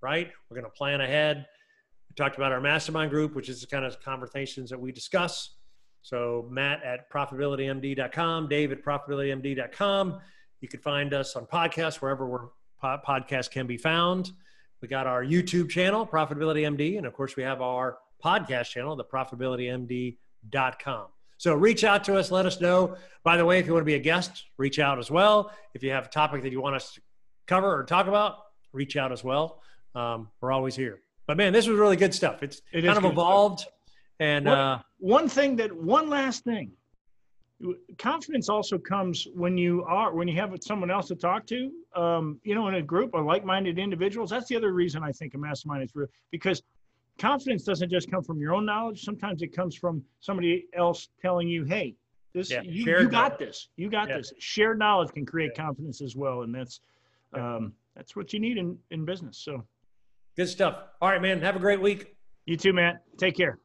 right? 0.02 0.30
We're 0.50 0.56
going 0.56 0.70
to 0.72 0.78
plan 0.78 1.02
ahead. 1.02 1.46
We 2.10 2.16
talked 2.16 2.36
about 2.36 2.52
our 2.52 2.62
mastermind 2.62 3.12
group, 3.12 3.36
which 3.36 3.50
is 3.50 3.62
the 3.62 3.68
kind 3.68 3.86
of 3.86 4.00
conversations 4.02 4.70
that 4.70 4.80
we 4.80 4.92
discuss. 4.92 5.56
So 6.02 6.48
Matt 6.50 6.84
at 6.84 7.12
profitabilitymd.com, 7.12 8.48
Dave 8.48 8.72
at 8.72 8.84
profitabilitymd.com. 8.84 10.20
You 10.62 10.68
can 10.68 10.80
find 10.80 11.14
us 11.14 11.36
on 11.36 11.46
podcasts 11.46 11.96
wherever 11.96 12.28
we're, 12.28 12.48
po- 12.82 13.00
podcasts 13.08 13.50
can 13.50 13.68
be 13.68 13.78
found. 13.78 14.32
We 14.82 14.88
got 14.88 15.06
our 15.06 15.24
YouTube 15.24 15.70
channel, 15.70 16.08
Profitability 16.08 16.64
MD, 16.64 16.98
and 16.98 17.06
of 17.06 17.14
course 17.14 17.36
we 17.36 17.44
have 17.44 17.62
our 17.62 18.00
podcast 18.22 18.70
channel, 18.70 18.96
the 18.96 19.04
profitabilitymd.com. 19.04 21.06
So 21.38 21.56
reach 21.56 21.84
out 21.84 22.04
to 22.04 22.18
us, 22.18 22.30
let 22.30 22.46
us 22.46 22.62
know. 22.62 22.96
By 23.24 23.38
the 23.38 23.46
way, 23.46 23.60
if 23.60 23.66
you 23.66 23.74
want 23.74 23.82
to 23.82 23.86
be 23.86 23.96
a 23.96 24.00
guest, 24.00 24.46
reach 24.58 24.78
out 24.78 25.00
as 25.00 25.10
well. 25.10 25.52
If 25.74 25.82
you 25.82 25.92
have 25.92 26.06
a 26.06 26.10
topic 26.10 26.44
that 26.44 26.52
you 26.52 26.62
want 26.62 26.76
us 26.76 26.94
to 26.94 27.02
cover 27.48 27.76
or 27.76 27.84
talk 27.84 28.08
about, 28.08 28.38
reach 28.74 28.96
out 28.96 29.12
as 29.12 29.24
well. 29.24 29.62
Um, 29.96 30.30
we're 30.40 30.52
always 30.52 30.76
here. 30.76 31.02
But 31.26 31.38
man, 31.38 31.52
this 31.52 31.68
was 31.68 31.78
really 31.78 31.96
good 31.96 32.14
stuff. 32.14 32.44
It's 32.44 32.62
It 32.72 32.84
kind 32.84 32.98
of 32.98 33.06
evolved, 33.06 33.66
and 34.20 34.46
What- 34.46 34.58
uh, 34.58 34.80
one 35.00 35.28
thing 35.28 35.56
that 35.58 35.76
one 35.76 36.10
last 36.10 36.44
thing 36.44 36.72
confidence 37.98 38.50
also 38.50 38.78
comes 38.78 39.28
when 39.36 39.58
you 39.58 39.84
are 39.88 40.14
when 40.14 40.28
you 40.28 40.36
have 40.36 40.56
someone 40.62 40.90
else 40.90 41.08
to 41.08 41.16
talk 41.16 41.46
to 41.46 41.72
um, 41.96 42.40
you 42.44 42.56
know 42.56 42.68
in 42.68 42.76
a 42.76 42.82
group 42.82 43.14
of 43.14 43.26
like-minded 43.26 43.78
individuals 43.78 44.30
that's 44.30 44.48
the 44.48 44.56
other 44.56 44.74
reason 44.74 45.04
i 45.04 45.12
think 45.12 45.34
a 45.34 45.38
mastermind 45.38 45.84
is 45.84 45.92
real 45.94 46.08
because 46.32 46.62
confidence 47.22 47.64
doesn't 47.64 47.90
just 47.90 48.10
come 48.10 48.24
from 48.24 48.40
your 48.40 48.54
own 48.54 48.66
knowledge 48.66 49.04
sometimes 49.04 49.42
it 49.42 49.56
comes 49.56 49.76
from 49.76 50.04
somebody 50.20 50.66
else 50.76 51.10
telling 51.22 51.48
you 51.48 51.64
hey 51.64 51.96
this 52.34 52.50
Yeah, 52.50 52.62
you, 52.64 52.86
you 52.86 53.08
got 53.10 53.12
knowledge. 53.12 53.40
this 53.40 53.70
you 53.78 53.90
got 53.90 54.08
Yeah. 54.10 54.18
this 54.18 54.34
shared 54.40 54.80
knowledge 54.80 55.12
can 55.12 55.26
create 55.26 55.56
confidence 55.56 56.02
as 56.02 56.16
well 56.16 56.42
and 56.44 56.54
that's 56.54 56.82
um, 57.34 57.74
that's 57.96 58.16
what 58.16 58.34
you 58.34 58.40
need 58.40 58.58
in 58.58 58.78
in 58.90 59.06
business 59.06 59.38
so 59.38 59.64
good 60.38 60.48
stuff. 60.48 60.76
All 61.02 61.10
right, 61.10 61.22
man. 61.22 61.42
Have 61.42 61.56
a 61.58 61.60
great 61.60 61.82
week. 61.82 62.16
you 62.46 62.58
too 62.58 62.74
matt 62.74 63.04
take 63.18 63.36
care 63.36 63.60